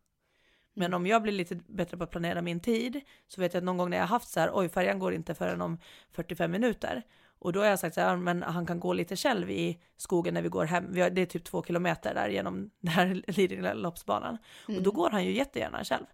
[0.74, 3.66] Men om jag blir lite bättre på att planera min tid så vet jag att
[3.66, 5.80] någon gång när jag har haft så här, oj färjan går inte förrän om
[6.12, 7.04] 45 minuter.
[7.40, 10.34] Och då har jag sagt så här, men han kan gå lite själv i skogen
[10.34, 10.86] när vi går hem.
[10.90, 14.38] Vi har, det är typ två kilometer där genom den här Lidingöloppsbanan.
[14.68, 16.06] Och då går han ju jättegärna själv.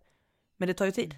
[0.58, 1.16] Men det tar ju tid.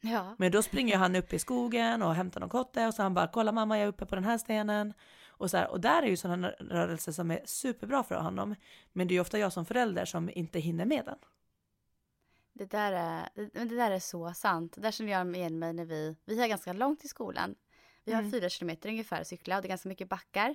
[0.00, 0.34] Ja.
[0.38, 3.28] Men då springer han upp i skogen och hämtar någon kotte och så han bara
[3.28, 4.92] kolla mamma jag är uppe på den här stenen.
[5.28, 8.54] Och, så här, och där är ju sådana rörelser som är superbra för honom.
[8.92, 11.18] Men det är ju ofta jag som förälder som inte hinner med den.
[12.52, 14.74] Det där, är, det, men det där är så sant.
[14.78, 17.54] Där känner jag igen mig när vi, vi har ganska långt till skolan.
[18.06, 18.30] Vi har Mm.
[18.32, 20.54] fyra kilometer ungefär att cykla och det är ganska mycket backar.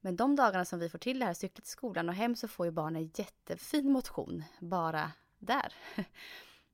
[0.00, 2.48] Men de dagarna som vi får till det här cykla till skolan och hem så
[2.48, 5.74] får ju barnen jättefin motion bara där.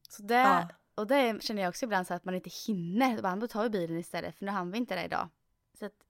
[0.09, 0.69] Så det, Ja.
[0.95, 3.37] Och det känner jag också ibland så att man inte hinner.
[3.41, 5.29] Då tar vi bilen istället för nu hann vi inte det idag.
[5.79, 6.05] Så att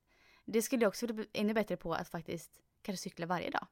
[0.44, 3.66] det skulle jag också bli ännu bättre på att faktiskt kanske cykla varje dag.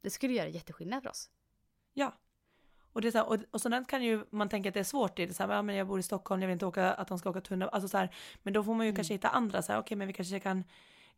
[0.00, 1.30] Det skulle göra jätteskillnad för oss.
[1.92, 2.12] Ja.
[2.92, 4.84] Och, det är så här, och, och sådant kan ju man tänka att det är
[4.84, 5.16] svårt.
[5.16, 7.08] Det är så här, ja, men jag bor i Stockholm, jag vill inte åka, att
[7.08, 7.70] de ska åka tunnelbana.
[7.74, 8.96] Alltså så här, men då får man ju Mm.
[8.96, 10.64] kanske hitta andra, så här, okej men vi kanske kan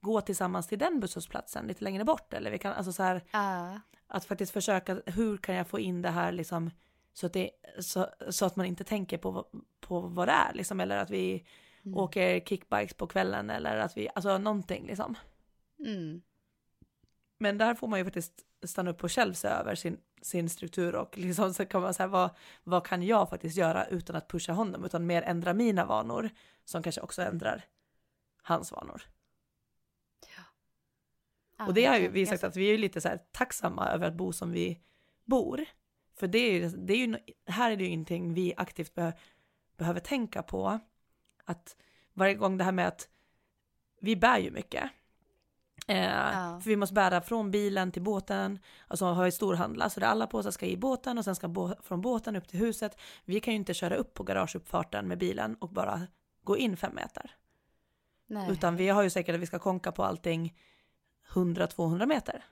[0.01, 2.33] gå tillsammans till den busshållplatsen lite längre bort.
[2.35, 3.81] Eller vi kan, alltså så här, Ja.
[4.07, 6.71] att faktiskt försöka, hur kan jag få in det här liksom
[7.13, 7.51] så att, det,
[7.81, 9.47] så, så att man inte tänker på,
[9.81, 10.81] på vad det är liksom.
[10.81, 11.47] Eller att vi
[11.85, 11.99] Mm.
[11.99, 15.15] åker kickbikes på kvällen eller att vi, alltså någonting liksom.
[15.79, 16.23] Mm.
[17.39, 20.95] Men där får man ju faktiskt stanna upp och själv se över sin, sin struktur
[20.95, 22.31] och liksom så kan man säga vad,
[22.65, 26.31] vad kan jag faktiskt göra utan att pusha honom utan mer ändra mina vanor
[26.65, 27.65] som kanske också ändrar
[28.43, 29.03] hans vanor.
[31.57, 33.89] Ja, och det har ju vi sagt att vi är ju lite så här tacksamma
[33.89, 34.81] över att bo som vi
[35.25, 35.65] bor.
[36.15, 37.17] För det är ju, det är ju,
[37.47, 39.13] här är det ju ingenting vi aktivt be,
[39.77, 40.81] behöver tänka på.
[41.45, 41.77] Att
[42.13, 43.09] varje gång det här med att
[44.01, 44.91] vi bär ju mycket.
[45.89, 46.61] Eh, Ja.
[46.63, 48.59] För vi måste bära från bilen till båten,
[48.89, 51.75] alltså har vi storhandla, så det alla påsar ska i båten och sen ska bå,
[51.83, 53.01] från båten upp till huset.
[53.25, 56.01] Vi kan ju inte köra upp på garageuppfarten med bilen och bara
[56.45, 57.31] gå in fem meter.
[58.27, 58.53] Nej.
[58.53, 60.55] Utan vi har ju säkert att vi ska konka på allting
[61.33, 62.45] 100-200 meter.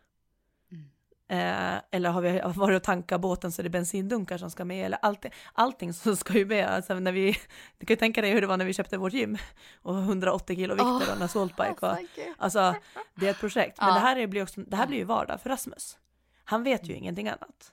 [1.31, 1.75] Mm.
[1.75, 4.87] Eh, eller har vi varit och tankat båten så är det bensindunkar som ska med,
[4.87, 6.69] eller allting, allting som ska ju med.
[6.69, 7.37] Alltså när vi,
[7.79, 9.39] du kan ju tänka dig hur det var när vi köpte vårt gym
[9.83, 11.87] och 180 kilo vikter Åh, och en assaultbike.
[11.87, 11.97] Och,
[12.39, 12.75] Alltså,
[13.15, 13.79] det är ett projekt.
[13.81, 15.99] Men det här, är, blir också, det här blir ju vardag för Rasmus.
[16.45, 17.73] Han vet ju ingenting annat.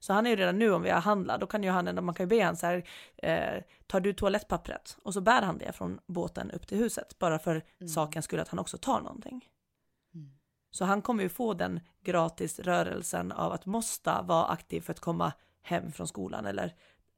[0.00, 2.14] Så han är ju redan nu om vi har handlat, då kan ju han, man
[2.14, 2.84] kan ju be han så här,
[3.16, 4.96] eh, tar du toalettpappret?
[5.02, 7.88] Och så bär han det från båten upp till huset, bara för Mm.
[7.88, 9.48] saken skulle att han också tar någonting.
[10.78, 15.00] Så han kommer ju få den gratis rörelsen av att måste vara aktiv för att
[15.00, 16.74] komma hem från skolan eller,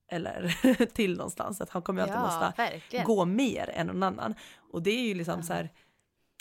[0.08, 0.48] eller
[0.94, 1.60] till någonstans.
[1.60, 3.04] Att han kommer ju alltid ja, måste verkligen.
[3.06, 4.34] gå mer än någon annan.
[4.72, 5.42] Och det är ju liksom Ja.
[5.42, 5.72] så här,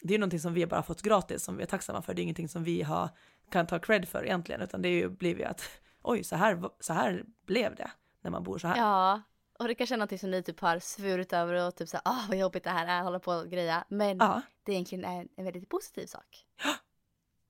[0.02, 2.14] det är ju någonting som vi bara fått gratis som vi är tacksamma för.
[2.14, 3.10] Det är ingenting som vi har,
[3.52, 5.62] kan ta cred för egentligen, utan det är ju blivit att
[6.02, 7.92] oj, så här, så här blev det
[8.22, 8.78] när man bor så här.
[8.78, 9.22] Ja,
[9.60, 12.26] och det kanske är någonting som ni typ har svurit över och typ såhär, ah
[12.30, 13.84] vad jobbigt det här är, hålla på och greja.
[13.90, 14.42] Men Ja.
[14.64, 16.46] det egentligen är en väldigt positiv sak.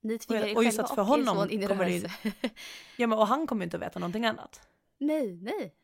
[0.01, 2.07] Ni Och- tvingar er och just att för honom kommer det ju-
[2.97, 4.67] ja, men och han kommer ju inte att veta någonting annat.
[4.97, 5.75] nej, nej.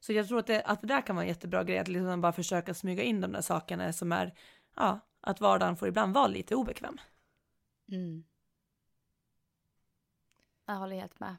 [0.00, 2.20] Så jag tror att det, att det där kan vara en jättebra grej, att liksom
[2.20, 4.34] bara försöka smyga in de där sakerna som är,
[4.76, 6.98] ja, att vardagen får ibland vara lite obekväm.
[7.88, 8.24] Mm.
[10.66, 11.36] Jag håller helt med.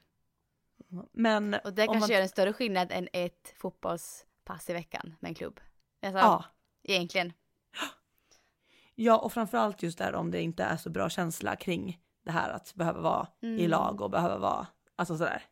[1.12, 5.30] Men Och det kanske man, gör en större skillnad än ett fotbollspass i veckan med
[5.30, 5.60] en klubb.
[6.02, 6.46] Alltså, ja,
[6.84, 7.34] egentligen.
[8.96, 12.50] ja, och framförallt just där om det inte är så bra känsla kring det här
[12.50, 13.70] att behöva vara i Mm.
[13.70, 15.44] lag och behöva vara, alltså sådär.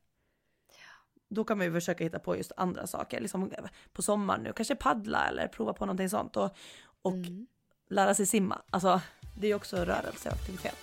[1.30, 3.52] Då kan man ju försöka hitta på just andra saker, liksom
[3.94, 6.56] på sommaren nu, kanske paddla eller prova på någonting sånt och,
[7.02, 7.48] och Mm.
[7.90, 8.62] lära sig simma.
[8.70, 9.02] Alltså
[9.38, 10.76] det är ju också rörelse och aktivitet.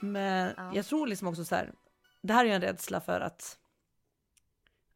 [0.00, 0.70] Men Ja.
[0.74, 1.72] jag tror liksom också så här,
[2.22, 3.58] det här är ju en rädsla för att,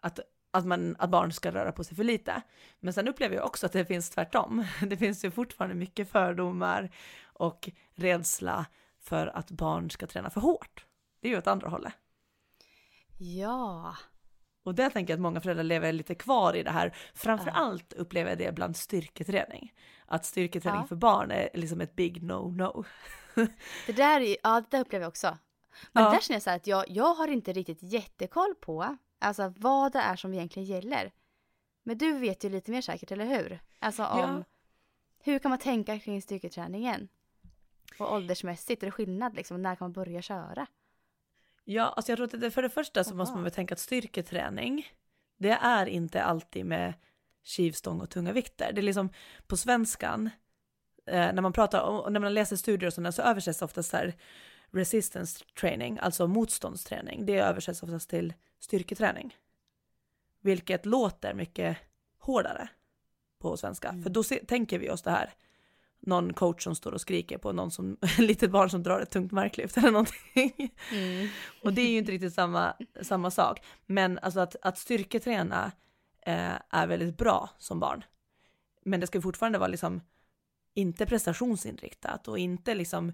[0.01, 2.43] att att, man, att barn ska röra på sig för lite.
[2.81, 4.65] Men sen upplever jag också att det finns tvärtom.
[4.87, 6.91] Det finns ju fortfarande mycket fördomar
[7.25, 8.67] och rädsla
[9.01, 10.85] för att barn ska träna för hårt.
[11.21, 11.93] Det är ju åt andra hållet.
[13.19, 13.97] Ja.
[14.63, 16.97] Och där tänker jag att många föräldrar lever lite kvar i det här.
[17.15, 19.73] Framför allt upplever jag det bland styrketräning.
[20.07, 20.87] Att styrketräning Ja.
[20.87, 22.85] för barn är liksom ett big no-no.
[23.87, 25.39] Det där, är- ja, det där upplever jag också.
[25.93, 26.11] Men Ja.
[26.11, 29.93] där känner jag så här att jag, jag har inte riktigt jättekoll på alltså, vad
[29.93, 31.13] det är som egentligen gäller.
[31.83, 33.61] Men du vet ju lite mer säkert, eller hur?
[33.79, 34.45] Alltså om Ja.
[35.19, 37.09] hur kan man tänka kring styrketräningen?
[37.99, 39.63] Och åldersmässigt, är det skillnad liksom?
[39.63, 40.67] När kan man börja köra?
[41.65, 43.79] Ja, alltså jag tror att det, för det första så måste man väl tänka att
[43.81, 44.87] styrketräning,
[45.37, 46.95] det är inte alltid med
[47.45, 48.73] skivstång och tunga vikter.
[48.73, 49.11] Det är liksom
[49.47, 50.31] på svenskan,
[51.07, 53.91] eh, när man pratar om, och när man läser studier och sådana så översätts oftast
[53.91, 54.17] så här
[54.71, 57.27] resistance training, alltså motståndsträning.
[57.27, 59.37] Det översätts oftast till styrketräning.
[60.41, 61.77] Vilket låter mycket
[62.19, 62.69] hårdare
[63.39, 64.01] på svenska.
[64.03, 65.35] För då se, tänker vi oss det här,
[66.01, 69.33] någon coach som står och skriker på någon som, litet barn som drar ett tungt
[69.33, 70.75] marklyft eller någonting.
[71.63, 73.65] Och det är ju inte riktigt samma, samma sak.
[73.87, 75.73] Men alltså att, att styrketräna
[76.27, 78.05] eh, är väldigt bra som barn.
[78.85, 80.01] Men det ska fortfarande vara liksom
[80.75, 83.13] inte prestationsinriktat och inte liksom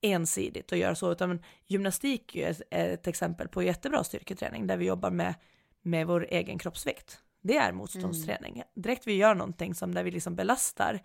[0.00, 5.10] ensidigt att göra så, utan gymnastik är ett- exempel på jättebra styrketräning där vi jobbar
[5.10, 5.34] med,
[5.82, 7.22] med vår egen kroppsvikt.
[7.40, 8.62] Det är motståndsträning.
[8.74, 11.00] Direkt vi gör någonting som där vi liksom belastar,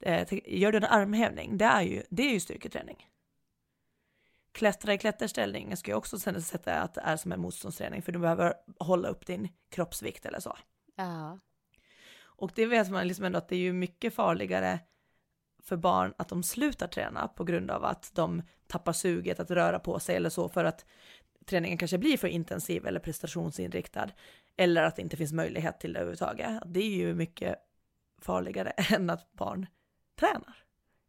[0.00, 3.08] eh, gör du en armhävning, det är ju, det är ju styrketräning.
[4.52, 8.12] Klättra i klätterställning ska jag också sen sätta att det är som en motståndsträning för
[8.12, 10.56] du behöver hålla upp din kroppsvikt eller så.
[10.96, 11.38] Ja.
[12.36, 14.78] Och det vet man liksom ändå att det är ju mycket farligare
[15.64, 19.78] för barn att de slutar träna på grund av att de tappar suget att röra
[19.78, 20.84] på sig eller så för att
[21.46, 24.10] träningen kanske blir för intensiv eller prestationsinriktad
[24.56, 26.62] eller att det inte finns möjlighet till det överhuvudtaget.
[26.66, 27.56] Det är ju mycket
[28.18, 29.66] farligare än att barn
[30.16, 30.56] tränar.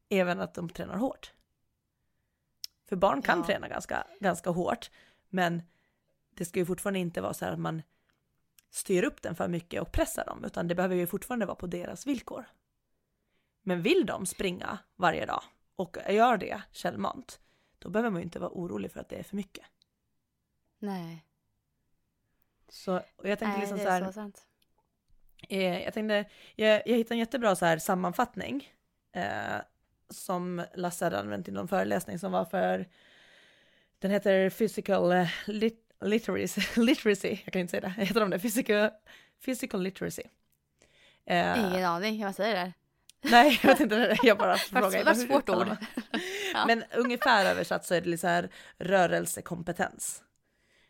[0.09, 1.33] Även att de tränar hårt.
[2.89, 3.45] För barn kan Ja.
[3.45, 4.91] träna ganska, ganska hårt,
[5.29, 5.63] men
[6.35, 7.81] det ska ju fortfarande inte vara så här att man
[8.69, 11.67] styr upp den för mycket och pressar dem, utan det behöver ju fortfarande vara på
[11.67, 12.45] deras villkor.
[13.67, 15.43] Men vill de springa varje dag
[15.75, 17.39] och gör det självmant,
[17.79, 19.65] då behöver man ju inte vara orolig för att det är för mycket.
[20.79, 21.25] Nej.
[22.69, 24.47] Så, och jag tänkte Nej, liksom så är här, så sant.
[25.49, 28.73] eh, jag tänkte, jag, jag hittade en jättebra så här sammanfattning
[29.11, 29.57] eh,
[30.09, 32.87] som Lasse hade använt i någon föreläsning som var för,
[33.99, 38.39] den heter Physical eh, lit, literacy, literacy, jag kan inte säga det, heter de det?
[38.39, 38.89] Physical,
[39.45, 40.23] physical literacy.
[41.25, 42.73] Eh, Ingen aning man säger det.
[43.31, 45.05] Nej, jag vet inte, jag bara frågar.
[45.05, 45.67] Vad svårt ord.
[45.67, 45.77] man?
[46.67, 50.23] Men ungefär översatt så är det så här rörelsekompetens.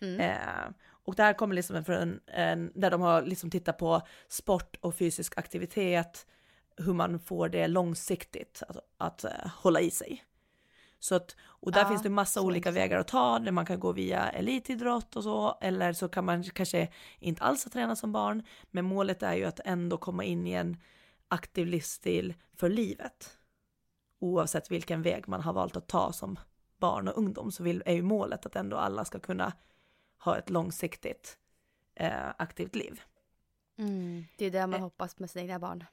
[0.02, 0.20] Mm.
[0.20, 0.74] Eh,
[1.06, 4.96] och det här kommer liksom från en, där de har liksom tittat på sport och
[4.96, 6.26] fysisk aktivitet,
[6.78, 10.24] hur man får det långsiktigt att, att eh, hålla i sig.
[11.00, 12.78] Så att, och där Ja, finns det massa olika intressant.
[12.78, 16.44] vägar att ta, där man kan gå via elitidrott och så, eller så kan man
[16.44, 16.88] kanske
[17.20, 20.52] inte alls ha tränat som barn, men målet är ju att ändå komma in i
[20.52, 20.78] en
[21.28, 23.38] aktiv livsstil för livet.
[24.20, 26.40] Oavsett vilken väg man har valt att ta som
[26.78, 29.54] barn och ungdom så vill, är ju målet att ändå alla ska kunna
[30.20, 31.38] ha ett långsiktigt
[31.96, 33.02] eh, aktivt liv.
[33.78, 34.26] Mm.
[34.38, 34.82] Det är det man Eh.
[34.82, 35.84] hoppas med sina egna barn.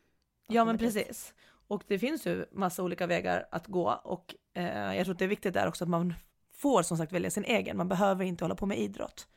[0.47, 1.35] Ja men precis.
[1.69, 5.25] Och det finns ju massa olika vägar att gå och eh, jag tror att det
[5.25, 6.15] är viktigt där också att man
[6.53, 7.77] får som sagt välja sin egen.
[7.77, 9.29] Man behöver inte hålla på med idrott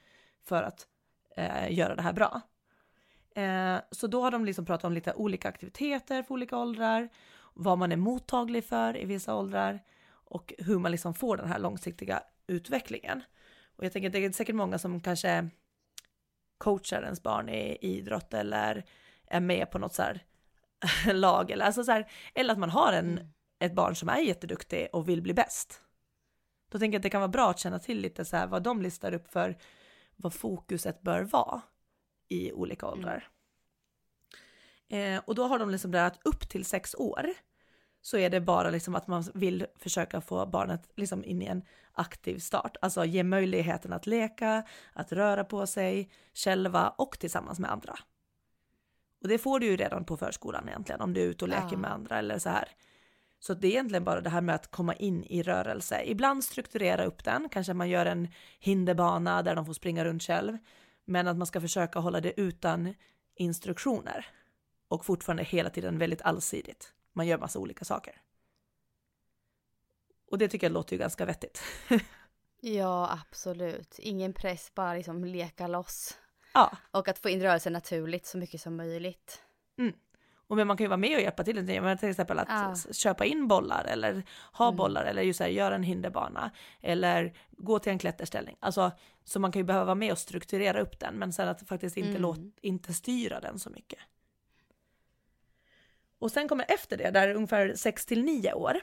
[0.43, 0.87] för att
[1.35, 2.41] eh, göra det här bra.
[3.35, 7.09] Eh, så då har de liksom pratat om lite olika aktiviteter för olika åldrar,
[7.53, 11.59] vad man är mottaglig för i vissa åldrar och hur man liksom får den här
[11.59, 13.23] långsiktiga utvecklingen.
[13.75, 15.49] Och jag tänker att det är säkert många som kanske
[16.57, 18.85] coachar ens barn i idrott eller
[19.27, 20.23] är med på något så här
[21.13, 23.27] lag eller, alltså så här, eller att man har en, Mm.
[23.59, 25.81] ett barn som är jätteduktig och vill bli bäst.
[26.71, 28.63] Då tänker jag att det kan vara bra att känna till lite så här vad
[28.63, 29.57] de listar upp för
[30.15, 31.61] vad fokuset bör vara
[32.27, 33.27] i olika åldrar.
[34.89, 37.25] Eh, och då har de liksom där att upp till sex år
[38.01, 41.61] så är det bara liksom att man vill försöka få barnet liksom in i en
[41.93, 44.63] aktiv start, alltså ge möjligheten att leka,
[44.93, 47.95] att röra på sig själva och tillsammans med andra.
[49.21, 51.67] Och det får du ju redan på förskolan egentligen om du är ute och leker
[51.71, 51.77] Ja.
[51.77, 52.69] med andra eller så här.
[53.39, 56.03] Så det är egentligen bara det här med att komma in i rörelse.
[56.05, 58.27] Ibland strukturera upp den, kanske man gör en
[58.59, 60.57] hinderbana där de får springa runt själv.
[61.05, 62.93] Men att man ska försöka hålla det utan
[63.35, 64.25] instruktioner.
[64.87, 66.93] Och fortfarande hela tiden väldigt allsidigt.
[67.13, 68.21] Man gör massa olika saker.
[70.31, 71.63] Och det tycker jag låter ju ganska vettigt.
[72.67, 73.99] Ja, absolut.
[73.99, 76.17] Ingen press, bara liksom leka loss.
[76.53, 76.77] Ja.
[76.91, 79.41] Och att få in rörelse naturligt så mycket som möjligt.
[80.47, 81.81] Och men man kan ju vara med och hjälpa till.
[81.81, 82.75] Men till exempel att Ja.
[82.93, 84.23] köpa in bollar eller
[84.53, 84.77] ha Mm.
[84.77, 88.55] bollar eller just här, göra en hinderbana eller gå till en klätterställning.
[88.59, 88.91] Alltså,
[89.23, 91.97] så man kan ju behöva vara med och strukturera upp den men sen att faktiskt
[91.97, 92.21] inte, Mm.
[92.21, 93.99] låt, inte styra den så mycket.
[96.19, 98.77] Och sen kommer efter det, där är ungefär 6 till 9 år.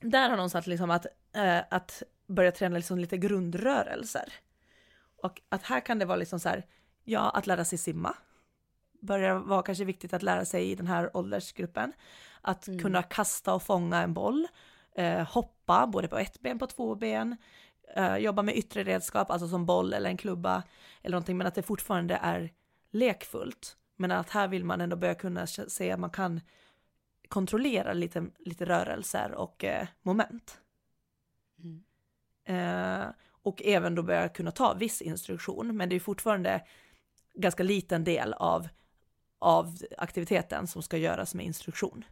[0.00, 4.32] Där har någon sagt liksom att, eh, att börja träna liksom lite grundrörelser.
[5.16, 6.66] Och att här kan det vara liksom så här,
[7.04, 8.16] ja, att lära sig simma.
[9.02, 11.92] Börjar vara kanske viktigt att lära sig i den här åldersgruppen.
[12.40, 12.80] Att Mm.
[12.80, 14.46] kunna kasta och fånga en boll.
[14.94, 17.36] Eh, hoppa både på ett ben, på två ben.
[17.96, 20.62] Eh, jobba med yttre redskap, alltså som boll eller en klubba.
[21.02, 22.50] Eller någonting, men att det fortfarande är
[22.90, 23.76] lekfullt.
[23.96, 26.40] Men att här vill man ändå börja kunna se att man kan
[27.28, 30.58] kontrollera lite, lite rörelser och eh, moment.
[31.58, 31.84] Mm.
[32.44, 33.06] Eh,
[33.42, 36.62] och även då börja kunna ta viss instruktion, men det är fortfarande
[37.34, 38.68] ganska liten del av,
[39.42, 42.04] av aktiviteten som ska göras med instruktion.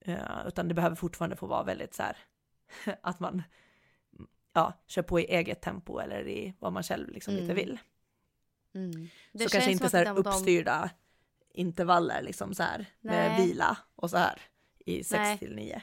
[0.00, 2.16] Eh, utan det behöver fortfarande få vara väldigt så här
[3.02, 3.42] att man
[4.52, 7.56] ja, kör på i eget tempo eller i vad man själv liksom lite Mm.
[7.56, 7.78] vill.
[8.74, 9.08] Mm.
[9.32, 10.90] Så kanske inte så här att de- uppstyrda
[11.54, 13.46] intervaller liksom så här med Nej.
[13.46, 14.40] vila och så här
[14.78, 15.04] i Nej.
[15.04, 15.82] 6 till 9.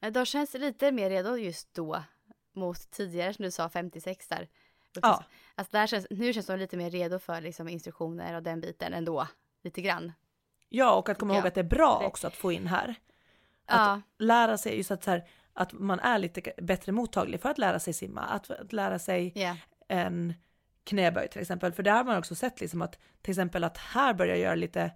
[0.00, 2.04] Ja, De känns lite mer redo just då
[2.52, 4.48] mot tidigare som du sa 56 där.
[5.02, 5.24] Ja.
[5.54, 8.94] Alltså där känns, nu känns de lite mer redo för liksom instruktioner och den biten
[8.94, 9.28] ändå.
[9.64, 10.12] Lite grann.
[10.68, 11.48] Ja, och att komma ihåg jag.
[11.48, 12.94] att det är bra Det- också att få in här.
[13.66, 17.58] Ja, lära sig just att, så här, att man är lite bättre mottaglig för att
[17.58, 19.56] lära sig simma, att, att lära sig ja.
[19.88, 20.34] en
[20.84, 21.72] knäböj till exempel.
[21.72, 24.90] För där har man också sett liksom att till exempel att här börjar göra lite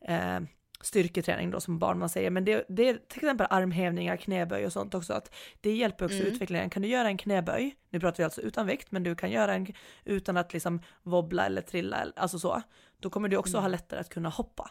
[0.00, 0.40] eh,
[0.82, 4.72] styrketräning då som barn man säger, men det, det är till exempel armhävningar, knäböj och
[4.72, 6.26] sånt också, att det hjälper också Mm.
[6.32, 6.70] utvecklingen.
[6.70, 9.54] Kan du göra en knäböj, nu pratar vi alltså utan vikt, men du kan göra
[9.54, 9.66] en
[10.04, 12.62] utan att liksom wobbla eller trilla, alltså så,
[13.00, 13.62] då kommer du också Mm.
[13.62, 14.70] ha lättare att kunna hoppa.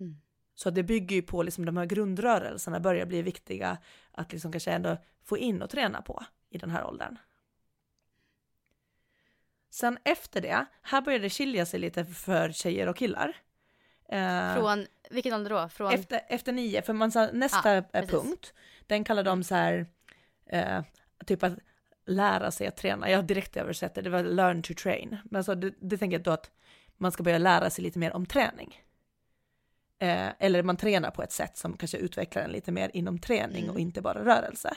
[0.00, 0.20] Mm.
[0.54, 3.78] Så det bygger ju på liksom de här grundrörelserna börjar bli viktiga
[4.12, 7.16] att liksom kanske ändå få in och träna på i den här åldern.
[9.70, 13.36] Sen efter det, här börjar det skilja sig lite för tjejer och killar.
[14.12, 15.68] Eh, Från, vilken ålder då?
[15.68, 18.10] Från, efter, efter nio, för man sa nästa precis.
[18.10, 18.54] punkt,
[18.86, 19.86] den kallar de så här,
[20.46, 20.82] eh,
[21.26, 21.52] typ att
[22.06, 23.10] lära sig att träna.
[23.10, 25.16] Jag direkt översatt det, det var learn to train.
[25.24, 26.50] Men så det, det tänker jag då att
[26.96, 28.82] man ska börja lära sig lite mer om träning.
[29.98, 33.62] Eh, eller man tränar på ett sätt som kanske utvecklar en lite mer inom träning
[33.62, 33.74] Mm.
[33.74, 34.76] och inte bara rörelse.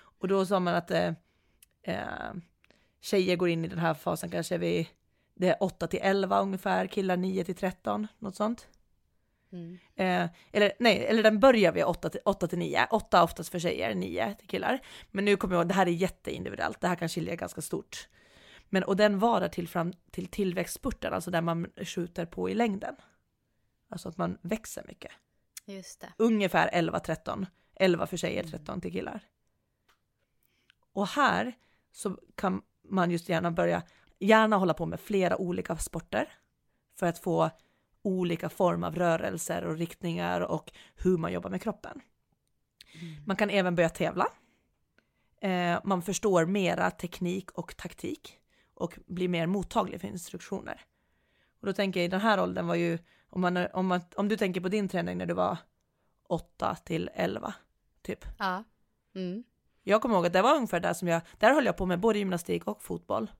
[0.00, 1.12] Och då sa man att eh,
[1.82, 2.32] eh,
[3.00, 4.86] tjejer går in i den här fasen kanske vid
[5.34, 8.68] det är 8 till 11 ungefär, killar 9 till 13, något sånt.
[9.52, 9.78] mm.
[9.94, 12.86] Eh, eller nej, eller den börjar vid 8 till, 8 till 9.
[12.90, 14.80] 8 oftast för tjejer, 9 till killar.
[15.10, 18.08] Men nu kommer jag ihåg, det här är jätteindividuellt, det här kan skilja ganska stort.
[18.68, 22.94] Men och den varar till fram till tillväxtspurten, alltså där man skjuter på i längden.
[23.88, 25.12] Alltså att man växer mycket.
[25.66, 26.12] Just det.
[26.16, 27.46] Ungefär 11-13.
[27.74, 28.50] 11 för tjejer, Mm.
[28.50, 29.20] 13 till killar.
[30.92, 31.52] Och här
[31.92, 33.82] så kan man just gärna börja,
[34.22, 36.28] gärna hålla på med flera olika sporter
[36.98, 37.50] för att få
[38.02, 42.00] olika form av rörelser och riktningar och hur man jobbar med kroppen.
[43.26, 44.26] Man kan även börja tävla.
[45.40, 48.38] Eh, man förstår mera teknik och taktik
[48.74, 50.80] och blir mer mottaglig för instruktioner.
[51.60, 52.98] Och då tänker jag i den här åldern var ju,
[53.30, 55.58] om, man, om, man, om du tänker på din träning när du var
[56.28, 57.54] 8 till 11,
[58.02, 58.24] typ.
[58.38, 58.64] Ja.
[59.14, 59.44] Mm.
[59.82, 62.00] Jag kommer ihåg att det var ungefär där som jag, där höll jag på med
[62.00, 63.30] både gymnastik och fotboll.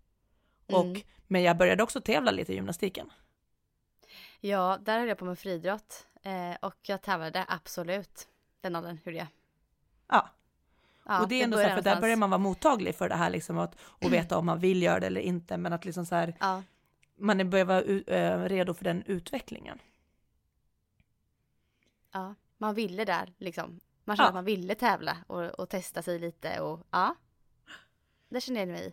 [0.67, 1.03] Och, Mm.
[1.27, 3.13] Men jag började också tävla lite i gymnastiken.
[4.41, 6.07] Ja, där höll jag på med friidrott.
[6.23, 8.29] Eh, och jag tävlade absolut.
[8.61, 9.27] Den åldern gjorde jag.
[10.09, 10.29] Ja,
[11.07, 13.15] Ja, och det är ändå så här, för där börjar man vara mottaglig för det
[13.15, 16.07] här liksom att, och veta om man vill göra det eller inte, men att liksom
[16.07, 16.63] så här, Ja,
[17.17, 19.79] man börjar vara u- eh, redo för den utvecklingen.
[22.13, 22.35] ja.
[22.59, 23.81] Man ville där liksom.
[24.05, 24.29] Man kände Ja.
[24.29, 27.15] att man ville tävla och, och testa sig lite och ja.
[28.29, 28.93] Det känner jag mig i.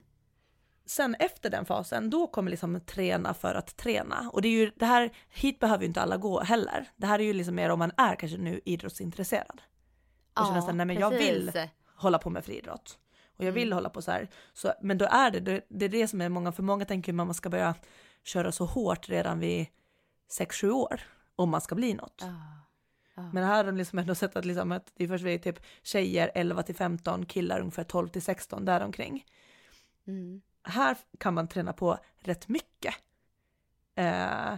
[0.90, 4.30] Sen efter den fasen, då kommer liksom träna för att träna.
[4.34, 6.90] Och det är ju det här, hit behöver ju inte alla gå heller.
[6.96, 9.62] Det här är ju liksom mer om man är kanske nu idrottsintresserad.
[10.34, 11.52] Och känner så här, nej men jag vill
[11.96, 13.00] hålla på med friidrott.
[13.38, 13.76] Och jag vill Mm.
[13.78, 14.30] hålla på så här.
[14.54, 17.14] Så, men då är det, det, det är det som är många, för många tänker
[17.14, 17.76] man ska börja
[18.24, 19.68] köra så hårt redan vid
[20.40, 21.02] 6-7 år.
[21.36, 22.18] Om man ska bli något.
[22.22, 22.34] Ja.
[23.16, 23.30] Ja.
[23.34, 25.60] Men här har de liksom ändå sett att, liksom att det är först vid typ
[25.84, 29.26] tjejer 11 till 15, killar ungefär 12 till 16 däromkring.
[30.08, 30.42] Mm.
[30.64, 32.96] Här kan man träna på rätt mycket.
[33.96, 34.54] Eh,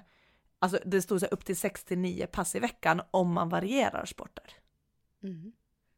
[0.59, 4.05] alltså det stod så upp till 6 till 9 pass i veckan om man varierar
[4.05, 4.45] sporter.
[5.23, 5.51] Mm.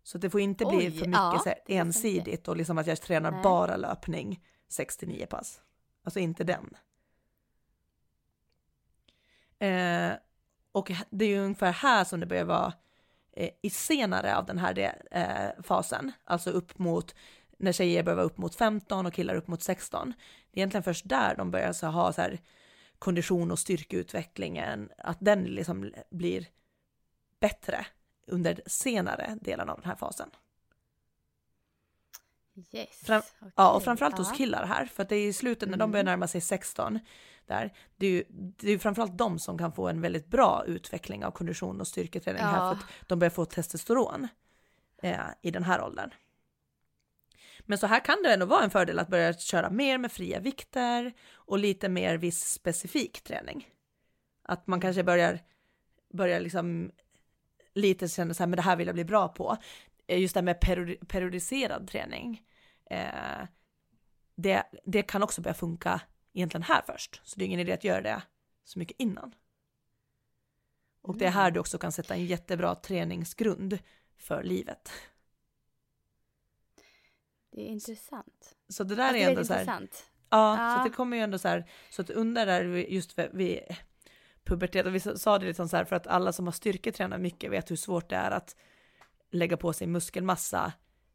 [0.03, 2.87] Så det får inte bli Oj, för mycket ja, så här ensidigt och liksom att
[2.87, 3.43] jag tränar Nej.
[3.43, 5.61] bara löpning 6 till 9 pass.
[6.03, 6.77] Alltså inte den.
[9.59, 10.13] Eh,
[10.71, 12.73] och det är ju ungefär här som det börjar vara
[13.31, 17.15] eh, i senare av den här eh, fasen, alltså upp mot
[17.63, 20.13] när tjejer börjar vara upp mot 15 och killar upp mot 16.
[20.51, 22.39] Det är egentligen först där de börjar så ha så här
[22.99, 26.47] kondition och styrkeutvecklingen, att den liksom blir
[27.39, 27.85] bättre
[28.27, 30.29] under senare delen av den här fasen.
[32.71, 33.01] Yes.
[33.05, 33.51] Fram, okay.
[33.55, 36.03] Ja, och framförallt hos killar här, för att det är i slutet när de börjar
[36.03, 36.11] Mm.
[36.11, 36.99] närma sig 16,
[37.45, 41.25] där, det är ju det är framförallt de som kan få en väldigt bra utveckling
[41.25, 42.75] av kondition och styrketräning här, Ja.
[42.75, 44.27] för att de börjar få testosteron
[45.03, 46.09] eh, i den här åldern.
[47.65, 50.39] Men så här kan det ändå vara en fördel att börja köra mer med fria
[50.39, 53.67] vikter och lite mer viss specifik träning.
[54.43, 55.39] Att man kanske börjar,
[56.13, 56.91] börjar liksom
[57.73, 59.57] lite känna så här, men det här vill jag bli bra på.
[60.07, 62.41] Eh, Just det här med periodi- periodiserad träning.
[62.89, 63.47] Eh,
[64.35, 66.01] det, det kan också börja funka
[66.33, 67.21] egentligen här först.
[67.23, 68.21] Så det är ingen idé att göra det
[68.63, 69.35] så mycket innan.
[71.01, 73.79] Och det är här du också kan sätta en jättebra träningsgrund
[74.17, 74.91] för livet.
[77.55, 78.55] Det är intressant.
[78.69, 79.65] Så det där Alltså, är ändå så här.
[79.65, 80.75] Ja, så Ja.
[80.77, 83.59] att det kommer ju ändå så här, så att under där just vid- vid
[84.43, 87.51] pubertet, och vi sa det liksom så här för att alla som har styrketränat mycket
[87.51, 88.55] vet hur svårt det är att
[89.31, 90.73] lägga på sig muskelmassa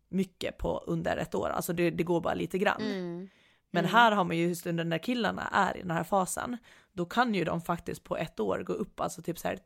[0.09, 2.83] mycket på under ett år, alltså det, det går bara lite grann.
[2.83, 3.29] Mm.
[3.71, 3.95] Men Mm.
[3.95, 6.57] här har man ju just under när killarna är i den här fasen,
[6.93, 9.59] då kan ju de faktiskt på ett år gå upp, alltså typ så här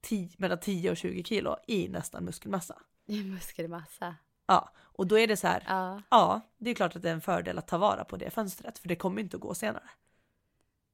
[0.00, 2.78] 10, mellan 10 och 20 kilo i nästan muskelmassa.
[3.06, 4.14] Är muskelmassa.
[4.46, 6.02] Ja, och då är det så här, Ja.
[6.10, 8.78] ja, det är klart att det är en fördel att ta vara på det fönstret,
[8.78, 9.90] för det kommer inte att gå senare.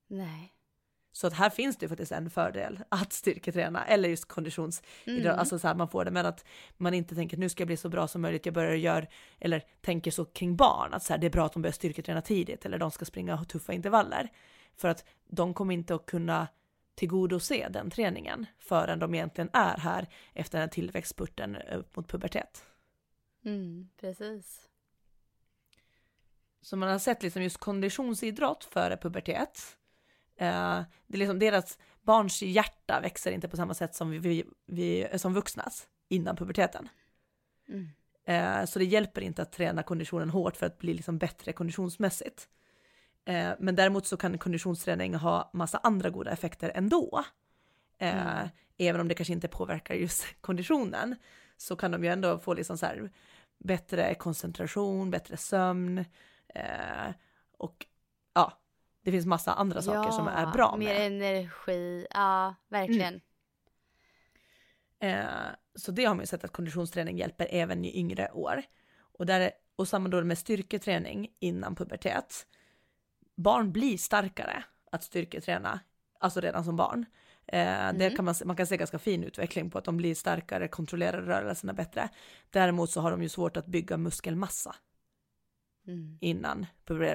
[0.09, 0.55] Nej.
[1.13, 5.39] Så att här finns det faktiskt en fördel att styrketräna eller just konditions, Mm.
[5.39, 6.45] alltså så här man får det, men att
[6.77, 9.07] man inte tänker nu ska jag bli så bra som möjligt, jag börjar göra,
[9.39, 12.23] eller tänker så kring barn, att så här, det är bra att de börjar styrketräna
[12.23, 14.29] tidigt eller de ska springa tuffa intervaller.
[14.77, 16.49] För att de kommer inte att kunna
[16.95, 22.65] tillgodose den träningen förrän de egentligen är här efter den här tillväxtspurten upp mot pubertet.
[23.45, 24.69] Mm, precis.
[26.63, 29.77] Så man har sett liksom just konditionsidrott före pubertet.
[30.37, 34.45] Eh, det är liksom deras barns hjärta växer inte på samma sätt som, vi, vi,
[34.67, 36.89] vi, som vuxnas innan puberteten.
[37.69, 37.89] Mm.
[38.25, 42.49] Eh, så det hjälper inte att träna konditionen hårt för att bli liksom bättre konditionsmässigt.
[43.25, 47.25] Eh, men däremot så kan konditionsträning ha massa andra goda effekter ändå.
[47.99, 48.49] Mm.
[48.79, 51.17] Även om det kanske inte påverkar just konditionen
[51.61, 53.11] så kan de ju ändå få liksom så här
[53.59, 56.05] bättre koncentration, bättre sömn
[56.55, 57.13] eh,
[57.59, 57.87] och
[58.35, 58.53] ja,
[59.03, 61.07] det finns massa andra saker som är bra mer med.
[61.07, 62.07] energi.
[62.11, 63.21] Ja, verkligen.
[64.99, 65.25] Eh,
[65.75, 68.63] så det har man ju sett att konditionsträning hjälper även i yngre år.
[68.99, 72.47] Och, där, och samma då med styrketräning innan pubertet.
[73.37, 75.81] Barn blir starkare att styrketräna,
[76.21, 77.07] alltså redan som barn.
[77.53, 78.17] Eh, Det Mm.
[78.17, 81.73] kan man, man kan se ganska fin utveckling på att de blir starkare, kontrollerar rörelserna
[81.73, 82.09] bättre.
[82.51, 84.75] Däremot så har de ju svårt att bygga muskelmassa
[85.87, 86.19] Mm.
[86.21, 86.67] innan.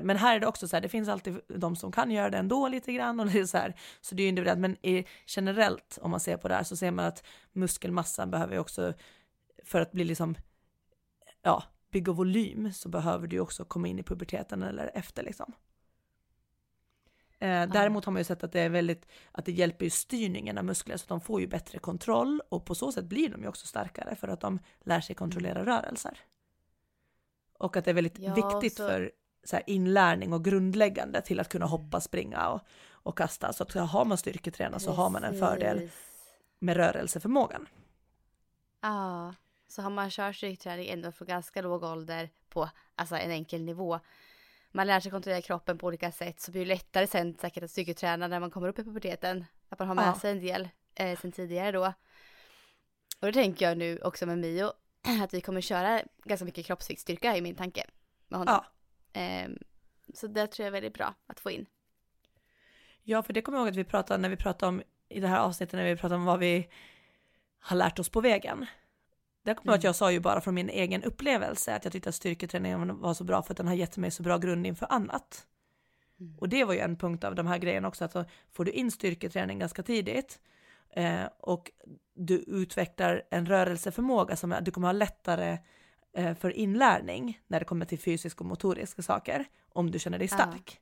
[0.04, 2.38] Men här är det också så här, det finns alltid de som kan göra det
[2.38, 4.60] ändå lite grann och det är så här, så det är ju individuellt.
[4.60, 8.54] Men i, generellt om man ser på det här så ser man att muskelmassan behöver
[8.54, 8.94] ju också,
[9.64, 10.36] för att bli liksom,
[11.42, 15.54] ja, bygga volym så behöver du också komma in i puberteten eller efter liksom.
[17.46, 20.58] Eh, däremot har man ju sett att det är väldigt, att det hjälper ju styrningen
[20.58, 23.42] av muskler så att de får ju bättre kontroll och på så sätt blir de
[23.42, 26.20] ju också starkare för att de lär sig kontrollera rörelser.
[27.60, 29.12] Och att det är väldigt Ja, viktigt så- för
[29.44, 33.54] så här, inlärning och grundläggande till att kunna hoppa, springa och, och kasta.
[33.54, 35.90] Så att har man styrketräna så har man en fördel
[36.60, 37.68] med rörelseförmågan.
[38.82, 39.34] Ja,
[39.68, 44.00] så har man kört styrketräning ändå från ganska låg ålder på alltså en enkel nivå.
[44.76, 47.72] Man lär sig kontrollera kroppen på olika sätt så blir det lättare sen säkert att
[47.72, 49.46] styrketräna när man kommer upp i puberteten.
[49.70, 50.20] Att man har med Ja.
[50.20, 51.94] sig en del eh, sen tidigare då.
[53.20, 54.72] Och det tänker jag nu också med Mio
[55.24, 57.86] att vi kommer köra ganska mycket kroppsviktsstyrka i min tanke
[58.28, 58.54] med honom.
[58.54, 58.66] Ja.
[59.22, 59.58] Ehm,
[60.14, 61.66] så det tror jag är väldigt bra att få in.
[63.04, 65.28] Ja, för det kommer jag ihåg att vi pratade när vi pratade om i det
[65.28, 66.70] här avsnittet när vi pratade om vad vi
[67.60, 68.66] har lärt oss på vägen.
[69.46, 69.90] Där kommer jag att Mm.
[69.90, 73.24] jag sa ju bara från min egen upplevelse att jag tyckte att styrketräningen var så
[73.24, 75.48] bra för att den har gett mig så bra grund inför annat.
[76.20, 76.38] Mm.
[76.40, 78.72] Och det var ju en punkt av de här grejerna också, att så får du
[78.72, 80.40] in styrketräning ganska tidigt
[80.96, 81.72] eh, och
[82.16, 85.58] du utvecklar en rörelseförmåga som du kommer ha lättare
[86.18, 90.28] eh, för inlärning när det kommer till fysiska och motoriska saker om du känner dig
[90.28, 90.80] stark.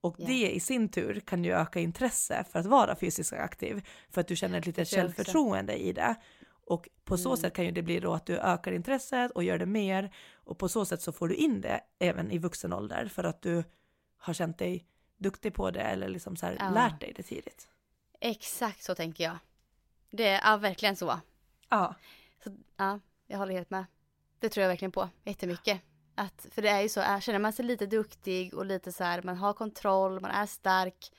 [0.00, 0.26] Och Ja.
[0.26, 4.28] det i sin tur kan ju öka intresse för att vara fysiskt aktiv för att
[4.28, 6.14] du känner ett litet självförtroende i det.
[6.66, 7.36] Och på så Mm.
[7.36, 10.58] sätt kan ju det bli då att du ökar intresset och gör det mer och
[10.58, 13.64] på så sätt så får du in det även i vuxen ålder för att du
[14.16, 14.86] har känt dig
[15.16, 16.70] duktig på det eller liksom så här, Ja.
[16.70, 17.68] lärt dig det tidigt.
[18.20, 19.38] Exakt så tänker jag.
[20.10, 21.20] Det är ja, verkligen så.
[21.68, 21.94] Ja.
[22.44, 22.56] så.
[22.76, 23.84] Ja, jag håller helt med.
[24.38, 25.80] Det tror jag verkligen på jättemycket.
[26.14, 29.04] Att, för det är ju så, är- känner man sig lite duktig och lite så
[29.04, 31.12] här, man har kontroll, man är stark.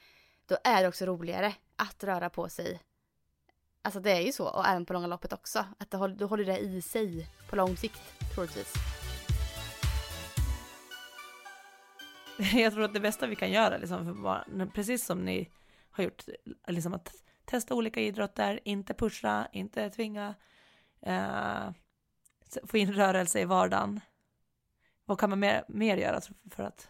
[0.45, 2.80] Då är det också roligare att röra på sig.
[3.88, 5.65] Alltså det är ju så, och även på långa loppet också.
[5.77, 8.01] Att det håller, du håller det i sig på lång sikt,
[8.33, 8.73] troligtvis.
[12.53, 15.51] Jag tror att det bästa vi kan göra, liksom, för barn, precis som ni
[15.91, 16.23] har gjort,
[16.67, 17.13] liksom att
[17.45, 20.35] testa olika idrotter, inte pusha, inte tvinga,
[21.01, 21.71] eh,
[22.63, 23.99] få in rörelse i vardagen.
[25.05, 26.21] Vad kan man mer, mer göra
[26.51, 26.89] för att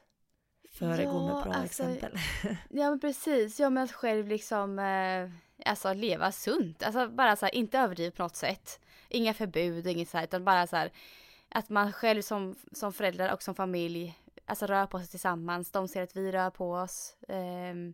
[0.72, 2.20] föregå med bra alltså, exempel?
[2.70, 5.30] Ja men precis, ja men att själv liksom eh,
[5.66, 6.84] alltså leva sunt.
[6.84, 8.80] Alltså bara så här, inte överdrivet på något sätt.
[9.10, 10.92] Inga förbud, inget så här, utan bara så här
[11.50, 15.72] att man själv som, som föräldrar och som familj alltså rör på sig tillsammans.
[15.72, 17.18] De ser att vi rör på oss.
[17.28, 17.94] Ehm,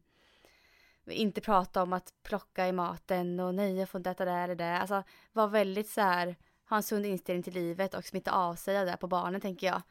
[1.06, 4.56] inte prata om att plocka i maten och nej jag får inte äta det eller
[4.56, 4.78] det.
[4.78, 6.36] Alltså vara väldigt så här,
[6.70, 9.68] ha en sund inställning till livet och smitta av sig av det på barnen tänker
[9.68, 9.82] jag.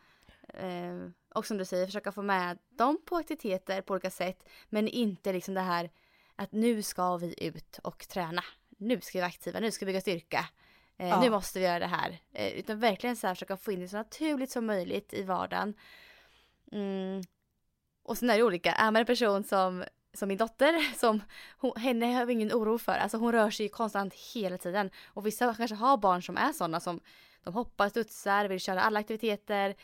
[0.49, 4.49] Eh, och som du säger, försöka få med dem på aktiviteter på olika sätt.
[4.69, 5.91] Men inte liksom det här
[6.37, 8.43] att nu ska vi ut och träna.
[8.79, 10.49] Nu ska vi vara aktiva, nu ska vi bygga styrka.
[10.97, 11.21] Eh, Ja.
[11.21, 12.19] Nu måste vi göra det här.
[12.33, 15.75] Eh, utan verkligen så här försöka få in det så naturligt som möjligt i vardagen.
[16.73, 17.23] Mm.
[18.03, 18.73] Och sen är det olika.
[18.73, 21.23] Är man en person som, som min dotter, som
[21.59, 22.93] hon, henne har vi ingen oro för.
[22.93, 24.91] Alltså hon rör sig ju konstant hela tiden.
[25.07, 27.01] Och vissa kanske har barn som är sådana som
[27.45, 29.75] de hoppar, studsar, vill köra alla aktiviteter.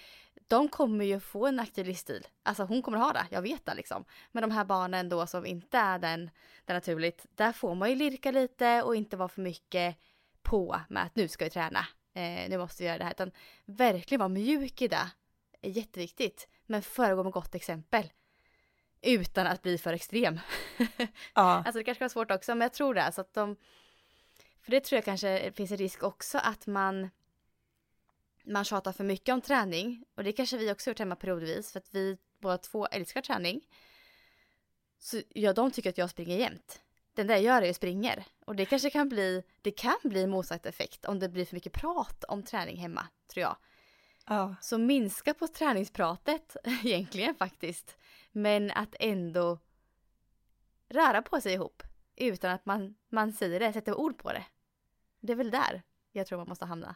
[0.48, 2.26] De kommer ju få en aktiv livsstil.
[2.42, 4.04] Alltså hon kommer ha det, jag vet det liksom.
[4.32, 6.30] Men de här barnen då som inte är den,
[6.64, 9.96] den naturligt, där får man ju lirka lite och inte vara för mycket
[10.42, 11.86] på med att nu ska vi träna.
[12.14, 13.10] Eh, nu måste vi göra det här.
[13.10, 13.30] Utan
[13.64, 15.10] verkligen vara mjuk i det.
[15.60, 16.48] är jätteviktigt.
[16.66, 18.12] Men föregå med gott exempel.
[19.02, 20.40] Utan att bli för extrem.
[21.34, 23.12] Ja, Alltså det kanske kan vara svårt också, men jag tror det.
[23.12, 23.56] Så att de,
[24.62, 27.10] för det tror jag kanske finns en risk också att man
[28.48, 30.04] man tjatar för mycket om träning.
[30.14, 33.66] Och det kanske vi också gjort hemma periodvis för att vi båda två älskar träning.
[34.98, 36.80] Så ja, de tycker att jag springer jämt.
[37.14, 38.24] Den där jag gör är ju springer.
[38.44, 41.72] Och det kanske kan bli, det kan bli motsatt effekt om det blir för mycket
[41.72, 43.56] prat om träning hemma, tror jag.
[44.26, 47.96] ja, Så minska på träningspratet egentligen faktiskt.
[48.32, 49.58] Men att ändå
[50.88, 51.82] röra på sig ihop
[52.16, 54.44] utan att man, man säger det, sätter ord på det.
[55.20, 55.82] Det är väl där
[56.12, 56.94] jag tror man måste hamna.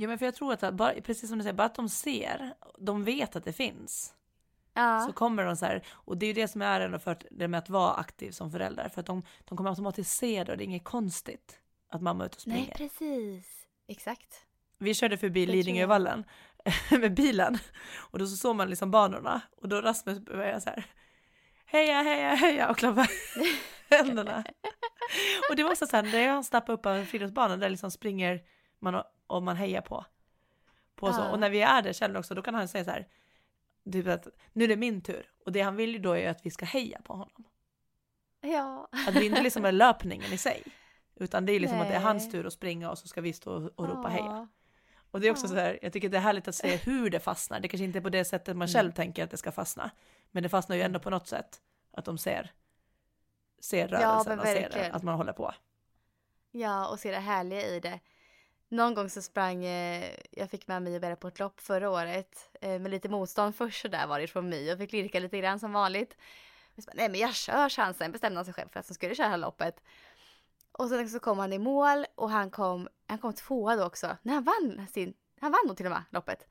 [0.00, 2.54] Ja men för jag tror att bara, precis som du säger, bara att de ser,
[2.78, 4.14] de vet att det finns.
[4.74, 7.10] Ja, Så kommer de så här, och det är ju det som är ändå för
[7.10, 10.44] att, det med att vara aktiv som förälder, för att de, de kommer automatiskt se
[10.44, 11.58] det och det är inget konstigt
[11.90, 12.58] att mamma är ute och springer.
[12.58, 13.66] nej precis.
[13.88, 14.46] Exakt.
[14.78, 15.46] Vi körde förbi.
[15.46, 16.24] Lidingövallen
[16.90, 17.58] med bilen
[17.96, 20.84] och då så såg man liksom banorna och då Rasmus började så här
[21.66, 23.06] heja, heja, heja och klappa
[23.90, 24.44] händerna.
[25.50, 27.90] Och det var också så här, när jag snappade upp av en friidrottsbana där liksom
[27.90, 28.40] springer
[28.80, 30.04] man och, man hejar på.
[30.96, 31.20] på så.
[31.20, 31.30] Ja.
[31.30, 33.08] Och när vi är där själv också, då kan han säga så här,
[33.92, 35.30] typ att nu är det min tur.
[35.46, 37.44] Och det han vill ju då är att vi ska heja på honom.
[38.40, 38.88] Ja.
[39.08, 40.62] Att det inte liksom är löpningen i sig.
[41.16, 42.32] Utan det är liksom att det är hans Nej.
[42.32, 44.24] tur att springa och så ska vi stå och, ropa heja.
[44.24, 44.48] Ja.
[45.10, 45.48] Och det är också Ja.
[45.48, 47.60] så här, jag tycker det är härligt att se hur det fastnar.
[47.60, 48.94] Det kanske inte är på det sättet man själv Mm.
[48.94, 49.90] tänker att det ska fastna.
[50.30, 51.60] Men det fastnar ju ändå på något sätt.
[51.92, 52.52] Att de ser,
[53.60, 54.92] ser Ja, rörelsen men och ser verkligen.
[54.94, 55.54] att man håller på.
[56.50, 58.00] Ja, och se det härliga i det.
[58.72, 61.90] Någon gång så sprang, eh, jag fick med mig och börja på ett lopp förra
[61.90, 62.50] året.
[62.60, 65.38] Eh, med lite motstånd först så där var det från mig och fick lirka lite
[65.38, 66.16] grann som vanligt.
[66.74, 68.94] Men så bara, nej men jag kör chansen, bestämde han sig själv för att han
[68.94, 69.82] skulle köra loppet.
[70.72, 74.16] Och sen så kom han i mål och han kom, han kom tvåa då också.
[74.22, 76.46] När han vann sin, han vann nog till och med loppet.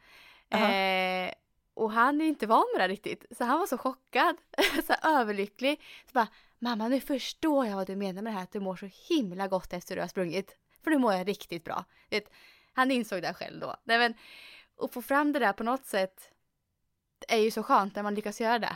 [0.52, 0.74] Aha.
[0.74, 1.34] Eh,
[1.74, 3.26] och han är inte van med det riktigt.
[3.38, 4.36] Så han var så chockad,
[4.88, 5.82] så överlycklig.
[6.06, 6.28] Så bara,
[6.60, 9.48] mamma nu förstår jag vad du menar med det här att du mår så himla
[9.48, 10.58] gott efter du har sprungit.
[10.84, 11.86] För nu mår jag riktigt bra.
[12.10, 12.32] Vet,
[12.74, 13.76] han insåg det själv då.
[13.84, 14.14] Nej, men,
[14.76, 16.32] och få fram det där på något sätt
[17.28, 18.76] är ju så skönt när man lyckas göra det.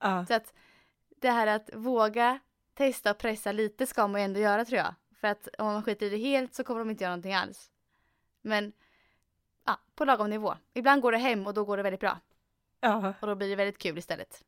[0.00, 0.54] Ja, Så att
[1.20, 2.38] det här att våga
[2.74, 4.94] testa och pressa lite ska man ju ändå göra tror jag.
[5.20, 7.70] För att om man skiter i det helt så kommer de inte göra någonting alls.
[8.42, 8.72] Men
[9.64, 10.56] ja, på lagom nivå.
[10.74, 12.20] Ibland går det hem och då går det väldigt bra.
[12.80, 14.44] ja, Och då blir det väldigt kul istället.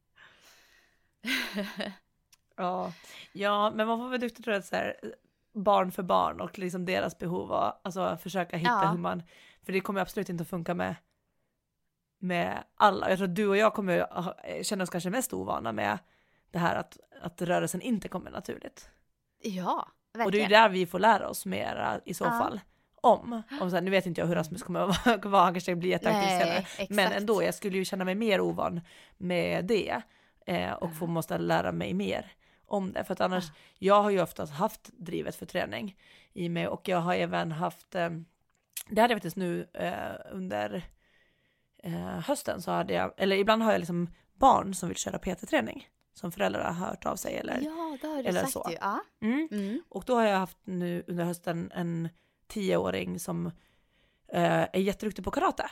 [2.57, 2.93] ja.
[3.33, 5.15] ja, men man får vara duktig tror jag, att så här,
[5.65, 8.91] barn för barn och liksom deras behov och alltså försöka hitta Ja.
[8.91, 9.23] hur man,
[9.65, 10.95] för det kommer absolut inte att funka med
[12.19, 13.09] med alla.
[13.09, 14.07] Jag tror att du och jag kommer
[14.63, 15.99] känna oss kanske mest ovana med
[16.51, 18.91] det här att, att rörelsen inte kommer naturligt.
[19.43, 20.49] Ja, Och det är verkligen.
[20.51, 22.31] ju där vi får lära oss mera i så Ja.
[22.31, 22.61] fall.
[23.01, 23.43] om.
[23.61, 25.91] om så här, nu vet inte jag hur Rasmus kommer att vara, han kanske blir
[25.91, 26.59] jätteaktiv Nej, senare.
[26.59, 26.91] exakt.
[26.91, 28.81] Men ändå, jag skulle ju känna mig mer ovan
[29.17, 30.03] med det
[30.47, 32.33] eh, och få måste lära mig mer
[32.69, 33.05] om det.
[33.05, 33.45] För att annars,
[33.79, 35.97] jag har ju oftast haft drivet för träning
[36.33, 38.11] i mig och jag har även haft, eh,
[38.89, 40.83] det hade jag faktiskt nu eh, under
[41.83, 45.89] eh, hösten så hade jag, eller ibland har jag liksom barn som vill köra PT-träning
[46.19, 48.67] som föräldrar har hört av sig eller Ja, det har du eller sagt så.
[48.71, 48.77] ju.
[48.81, 49.01] Ja.
[49.21, 49.49] mm.
[49.51, 49.83] Mm.
[49.89, 52.09] Och då har jag haft nu under hösten en
[52.47, 53.47] tioåring som
[54.29, 55.71] eh, är jätteduktig på karate.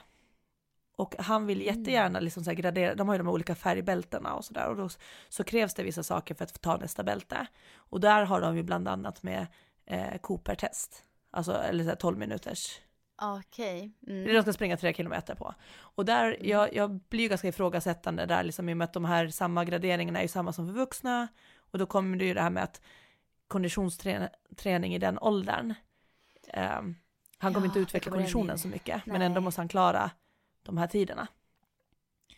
[0.96, 1.78] Och han vill Mm.
[1.78, 4.88] jättegärna liksom så gradera, de har ju de olika färgbältena och sådär och då
[5.28, 7.46] så krävs det vissa saker för att få ta nästa bälte.
[7.76, 9.46] Och där har de ju bland annat med
[9.86, 12.80] eh, Cooper-test, alltså eller så här 12 minuters
[13.22, 13.92] Okej.
[14.00, 14.34] det Mm.
[14.34, 15.54] de ska springa tre kilometer på.
[15.78, 19.04] Och där, jag, jag blir ju ganska ifrågasättande där liksom i och med att de
[19.04, 21.28] här samma graderingarna är ju samma som för vuxna.
[21.70, 22.80] Och då kommer det ju det här med att
[23.48, 25.74] konditionsträning i den åldern.
[26.48, 26.96] ehm,
[27.38, 29.26] han kommer Ja, inte utveckla in konditionen så mycket, men Nej.
[29.26, 30.10] ändå måste han klara
[30.66, 31.28] de här tiderna.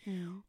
[0.03, 0.43] Mm.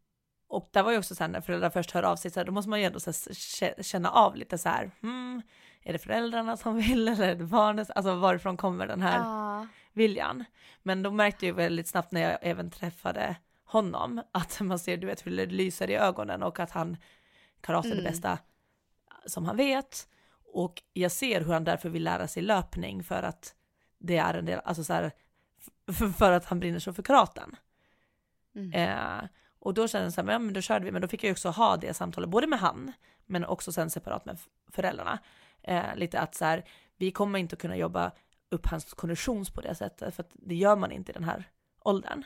[0.48, 2.44] Och där var ju också så här när föräldrar först hör av sig, så här,
[2.44, 5.42] då måste man ju ändå här, kä- känna av lite så här, hmm,
[5.82, 7.90] är det föräldrarna som vill eller är det barnet?
[7.90, 9.66] Alltså varifrån kommer den här Ja.
[9.92, 10.44] viljan.
[10.82, 15.06] Men då märkte jag väldigt snabbt när jag även träffade honom att man ser, du
[15.06, 16.96] vet, hur det lyser i ögonen och att han
[17.60, 18.10] karate är det Mm.
[18.12, 18.38] bästa
[19.26, 20.08] som han vet.
[20.52, 23.54] Och jag ser hur han därför vill lära sig löpning för att
[23.98, 25.12] det är en del, alltså så här,
[26.18, 27.56] för att han brinner så för karaten.
[28.54, 28.72] Mm.
[28.72, 29.28] Eh,
[29.58, 31.32] och då kände jag så här, ja, men då körde vi, men då fick jag
[31.32, 32.92] också ha det samtalet, både med han,
[33.26, 34.38] men också sen separat med
[34.72, 35.18] föräldrarna.
[35.62, 36.64] Eh, lite att så här,
[36.96, 38.12] vi kommer inte kunna jobba
[38.50, 41.44] upp hans kondition på det sättet, för det gör man inte i den här
[41.84, 42.24] åldern.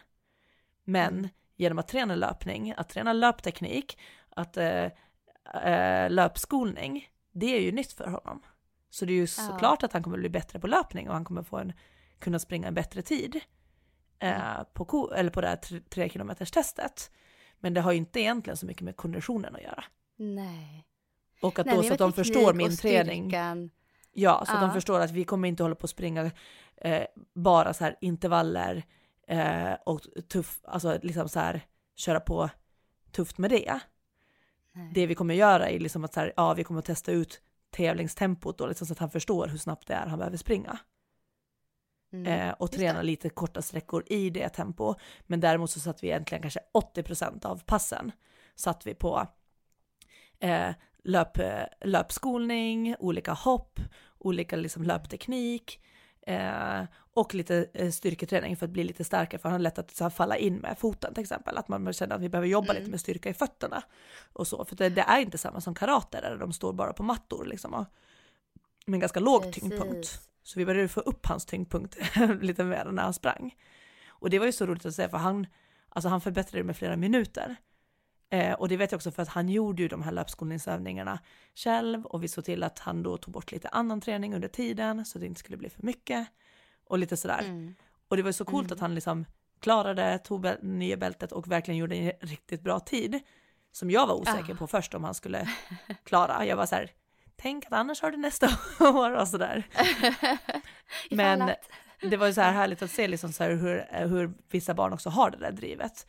[0.85, 1.29] Men Mm.
[1.57, 3.99] genom att träna löpning, att träna löpteknik,
[4.31, 4.89] att eh,
[5.65, 8.43] eh, löpskolning, det är ju nytt för honom.
[8.91, 11.43] Så det är ju såklart att han kommer bli bättre på löpning och han kommer
[11.43, 11.73] få en,
[12.19, 13.41] kunna springa en bättre tid
[14.25, 17.11] eh, på, ko, eller på det här tre, tre kilometers testet.
[17.61, 19.85] Men det har ju inte egentligen så mycket med konditionen att göra.
[20.17, 20.87] Nej.
[21.43, 23.31] Och att Nej, då så att de förstår min träning.
[24.13, 24.75] Ja, så att de Ja.
[24.75, 26.31] förstår att vi kommer inte hålla på att springa
[26.77, 27.03] eh,
[27.35, 28.85] bara så här intervaller
[29.29, 31.61] eh, och tuff, alltså liksom så här
[31.97, 32.51] köra på
[33.13, 33.81] tufft med det.
[34.73, 34.91] Nej.
[34.95, 37.41] Det vi kommer göra är liksom att så här, ja, vi kommer att testa ut
[37.71, 40.79] tävlingstempot då, liksom så att han förstår hur snabbt det är han behöver springa.
[42.15, 42.49] Mm.
[42.49, 44.95] Eh, och träna lite korta sträckor i det tempo.
[45.27, 48.13] Men däremot så satt vi egentligen kanske 80% av passen
[48.55, 49.27] satt vi på
[50.41, 50.71] eh,
[51.05, 51.39] löp,
[51.81, 53.81] löpskolning, olika hopp,
[54.19, 55.81] olika liksom löpteknik
[56.27, 59.91] eh, och lite eh, styrketräning för att bli lite starkare för han har lätt att
[59.91, 61.57] så här, falla in med foten till exempel.
[61.57, 62.81] Att man känner att vi behöver jobba Mm.
[62.81, 63.83] lite med styrka i fötterna
[64.33, 64.65] och så.
[64.65, 67.75] För det, det är inte samma som karate där de står bara på mattor liksom
[67.75, 67.87] och
[68.87, 70.21] med en ganska låg tyngdpunkt.
[70.47, 71.97] Så vi började få upp hans tyngdpunkt
[72.41, 73.55] lite mer när han sprang.
[74.09, 75.47] Och det var ju så roligt att se för han,
[75.89, 77.57] alltså han förbättrade det med flera minuter.
[78.31, 81.19] Eh, och det vet jag också för att han gjorde ju de här löpskolningsövningarna
[81.55, 85.05] själv och vi såg till att han då tog bort lite annan träning under tiden
[85.05, 86.29] så det inte skulle bli för mycket.
[86.87, 87.41] Och lite sådär.
[87.43, 87.75] Mm.
[88.09, 88.75] Och det var ju så coolt Mm.
[88.75, 89.25] att han liksom
[89.61, 93.21] klarade, tog nya bältet och verkligen gjorde en riktigt bra tid.
[93.73, 94.57] Som jag var osäker Ah.
[94.57, 95.49] på först om han skulle
[96.05, 96.47] klara.
[96.47, 96.91] Jag var så här,
[97.37, 98.47] tänk att annars har du nästa
[98.81, 99.67] år och sådär.
[101.11, 101.71] Men att-
[102.01, 105.11] det var ju så här härligt att se liksom så hur, hur vissa barn också
[105.11, 106.07] har det där drivet.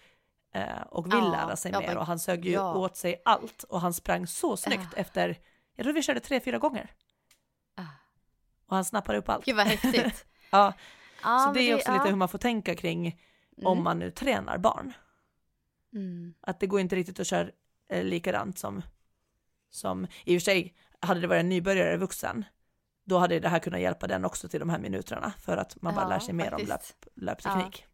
[0.53, 2.73] Eh, och vill Ja, lära sig ja, mer och han sög ju ja.
[2.75, 5.37] åt sig allt och han sprang så snyggt efter,
[5.75, 6.91] jag tror vi körde tre, fyra gånger.
[7.77, 7.81] Ah.
[8.67, 9.45] Och han snappade upp allt.
[9.45, 10.25] Gud vad häftigt.
[10.49, 10.73] Ja,
[11.47, 13.21] så det är också lite hur man får tänka kring
[13.57, 13.83] om Mm.
[13.83, 14.93] man nu tränar barn.
[15.93, 16.33] Mm.
[16.41, 17.49] Att det går inte riktigt att köra
[17.89, 18.81] eh, likadant som,
[19.75, 22.45] som, i och för sig, hade det varit en nybörjare vuxen,
[23.05, 25.95] då hade det här kunnat hjälpa den också till de här minuterna för att man
[25.95, 27.07] bara Ja, lär sig mer om löp, faktiskt.
[27.15, 27.85] löpteknik.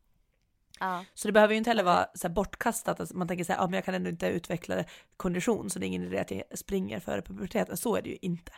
[0.80, 1.06] Ja.
[1.14, 3.60] Så det behöver ju inte heller vara så här bortkastat, att man tänker så här,
[3.60, 4.84] ja men jag kan ändå inte utveckla
[5.18, 7.78] kondition så det är ingen idé att jag springer före puberteten.
[7.78, 8.52] Så är det ju inte.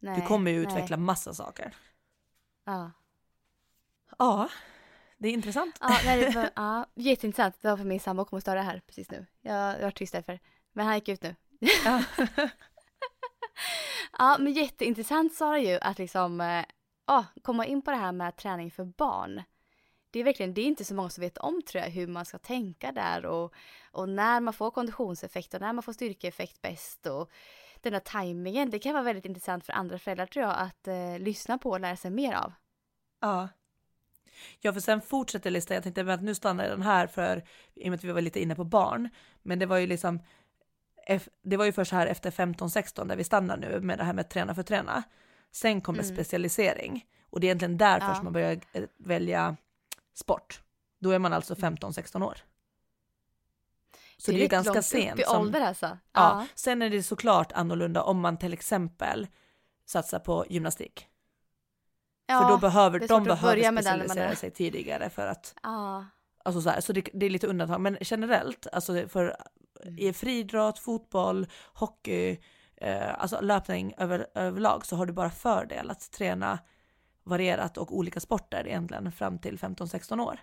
[0.00, 0.66] Nej, du kommer ju nej.
[0.66, 1.76] utveckla massa saker.
[2.64, 2.90] Ja.
[4.18, 4.48] Ja,
[5.18, 5.76] det är intressant.
[5.80, 7.56] Ja, nej, det var, ja, jätteintressant.
[7.60, 9.26] Det var för min sambo kommer att störa här precis nu.
[9.40, 10.38] Jag, jag var tyst därför.
[10.72, 11.34] Men han gick ut nu.
[11.60, 12.04] Ja.
[14.18, 16.62] Ja, men jätteintressant Sara ju att liksom
[17.06, 19.42] ja, komma in på det här med träning för barn.
[20.10, 22.24] Det är verkligen, det är inte så många som vet om tror jag hur man
[22.24, 23.54] ska tänka där och,
[23.90, 27.30] och när man får konditionseffekt och när man får styrkeeffekt bäst och
[27.80, 28.70] den här tajmingen.
[28.70, 31.80] Det kan vara väldigt intressant för andra föräldrar tror jag att eh, lyssna på och
[31.80, 32.52] lära sig mer av.
[33.20, 33.48] Ja.
[34.60, 35.74] Ja, för sen fortsätter listan.
[35.74, 38.40] Jag tänkte att nu stannar den här för, i och med att vi var lite
[38.40, 39.08] inne på barn.
[39.42, 40.20] Men det var ju liksom,
[41.42, 44.28] det var ju först här efter 15-16 där vi stannar nu med det här med
[44.30, 45.02] träna för träna.
[45.52, 46.14] Sen kommer Mm.
[46.14, 48.08] specialisering och det är egentligen där Ja.
[48.08, 49.56] först man börjar eh, välja
[50.14, 50.62] sport.
[51.00, 51.76] Då är man alltså Mm.
[51.76, 52.38] 15-16 år.
[54.16, 55.12] Så det är, det är ganska långt sent.
[55.14, 55.98] upp i som- ålder alltså.
[56.12, 56.46] Ja.
[56.54, 59.26] Sen är det såklart annorlunda om man till exempel
[59.86, 61.06] satsar på gymnastik.
[62.26, 62.40] Ja.
[62.42, 66.06] för då behöver de behöver specialisera är- sig tidigare för att ja.
[66.44, 69.36] Alltså så här, så det, det är lite undantag, men generellt, alltså för Mm.
[69.96, 72.38] I friidrott, fotboll, hockey,
[72.76, 76.58] eh, alltså löpning över, överlag så har du bara fördel att träna
[77.24, 80.40] varierat och olika sporter egentligen fram till 15-16 år.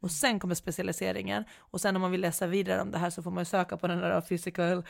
[0.00, 0.10] Och Mm.
[0.10, 3.30] sen kommer specialiseringen och sen om man vill läsa vidare om det här så får
[3.30, 4.84] man söka på den där physical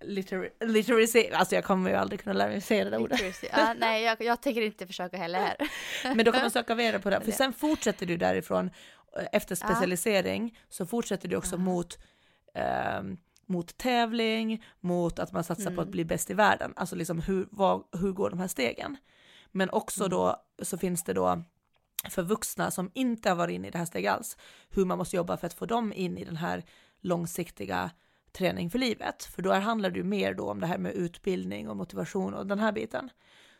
[0.00, 3.20] liter- literacy, alltså jag kommer ju aldrig kunna lära mig säga det där ordet.
[3.52, 5.56] Ja, nej, jag, jag tänker inte försöka heller här.
[6.14, 8.70] Men då kan man söka vidare på det, för sen fortsätter du därifrån
[9.18, 11.98] eh, efter specialisering så fortsätter du också mot
[12.56, 13.16] ehm,
[13.46, 15.90] mot tävling, mot att man satsar på att Mm.
[15.90, 16.72] bli bäst i världen.
[16.76, 18.96] Alltså liksom hur, vad, hur går de här stegen?
[19.52, 20.10] Men också Mm.
[20.10, 21.42] då så finns det då
[22.10, 24.36] för vuxna som inte har varit inne i det här steget alls,
[24.70, 26.64] hur man måste jobba för att få dem in i den här
[27.00, 27.90] långsiktiga
[28.32, 29.22] träning för livet.
[29.24, 32.46] För då handlar det ju mer då om det här med utbildning och motivation och
[32.46, 33.10] den här biten.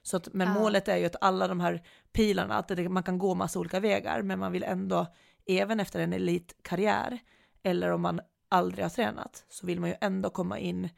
[0.03, 0.55] Så att, men Ja.
[0.55, 1.83] målet är ju att alla de här
[2.13, 5.07] pilarna, att det, man kan gå massa olika vägar, men man vill ändå,
[5.47, 7.19] även efter en elitkarriär,
[7.63, 10.89] eller om man aldrig har tränat, så vill man ju ändå komma in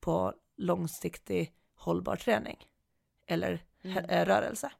[0.00, 2.66] på långsiktig hållbar träning.
[3.26, 4.04] Eller Mm.
[4.04, 4.72] eh, rörelse.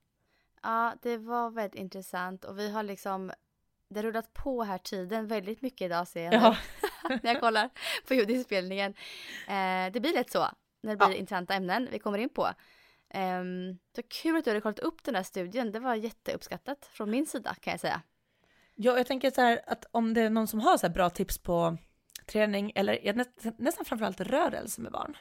[0.63, 3.33] Ja, det var väldigt intressant och vi har liksom
[3.89, 6.57] det rullat på här tiden väldigt mycket idag ser jag Ja.
[7.09, 7.71] när jag kollar
[8.09, 8.95] på ljudinspelningen.
[9.49, 10.49] Eh, det blir lätt så
[10.83, 11.15] när det blir Ja.
[11.15, 12.49] intressanta ämnen vi kommer in på.
[13.15, 15.73] Um, så kul att du hade kollat upp den här studien.
[15.73, 18.03] Det var jätteuppskattat från min sida kan jag säga.
[18.75, 21.11] Ja, jag tänker så här att om det är någon som har så här bra
[21.11, 21.77] tips på
[22.29, 23.25] träning eller
[23.63, 25.17] nästan framförallt rörelse med barn.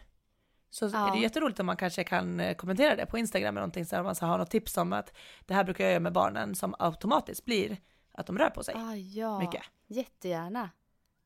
[0.70, 1.08] Så Ja.
[1.08, 3.98] är det jätteroligt om man kanske kan eh, kommentera det på Instagram eller någonting så
[4.00, 5.14] om man så har något tips om att
[5.46, 7.78] det här brukar jag göra med barnen som automatiskt blir
[8.12, 9.64] att de rör på sig Ah, ja, mycket.
[9.88, 10.70] jättegärna.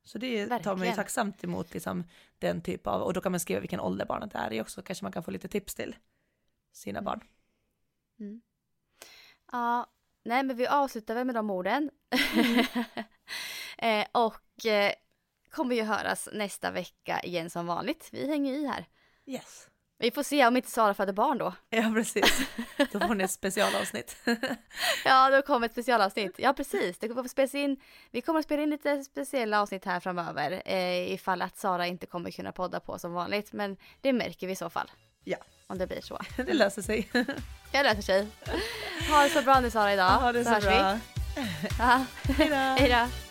[0.04, 0.96] Så det tar man ju verkligen.
[0.96, 2.04] tacksamt emot liksom
[2.40, 5.06] den typ av, och då kan man skriva vilken ålder barnet är i också, kanske
[5.06, 5.96] man kan få lite tips till
[6.72, 7.06] sina Mm.
[7.06, 7.22] barn.
[9.52, 9.86] Ja,
[10.24, 11.90] nej men vi avslutar väl med de orden.
[12.36, 12.66] Mm.
[13.78, 14.92] eh, och eh,
[15.52, 18.10] kommer ju höras nästa vecka igen som vanligt.
[18.12, 18.86] Vi hänger i här.
[19.26, 19.68] Yes.
[19.98, 21.54] Vi får se om inte Sara föder barn då.
[21.70, 22.42] Ja, precis.
[22.92, 24.16] Då får ni ett specialavsnitt.
[25.06, 26.34] Ja, då kommer ett specialavsnitt.
[26.38, 26.98] Ja, precis.
[26.98, 27.78] Det kommer att spelas in,
[28.12, 32.06] vi kommer att spela in lite speciella avsnitt här framöver eh, ifall att Sara inte
[32.06, 33.54] kommer kunna podda på som vanligt.
[33.54, 34.92] Men det märker vi i så fall.
[35.24, 35.38] Ja.
[35.68, 36.20] Om det blir så.
[36.38, 37.10] Det löser sig.
[37.72, 38.28] Det löser sig.
[39.12, 40.18] Ha det så bra nu Sara idag.
[40.22, 40.70] Ja, det är så hörs vi.
[40.70, 41.00] bra.
[41.80, 42.06] Ja.
[42.78, 43.31] Hej då.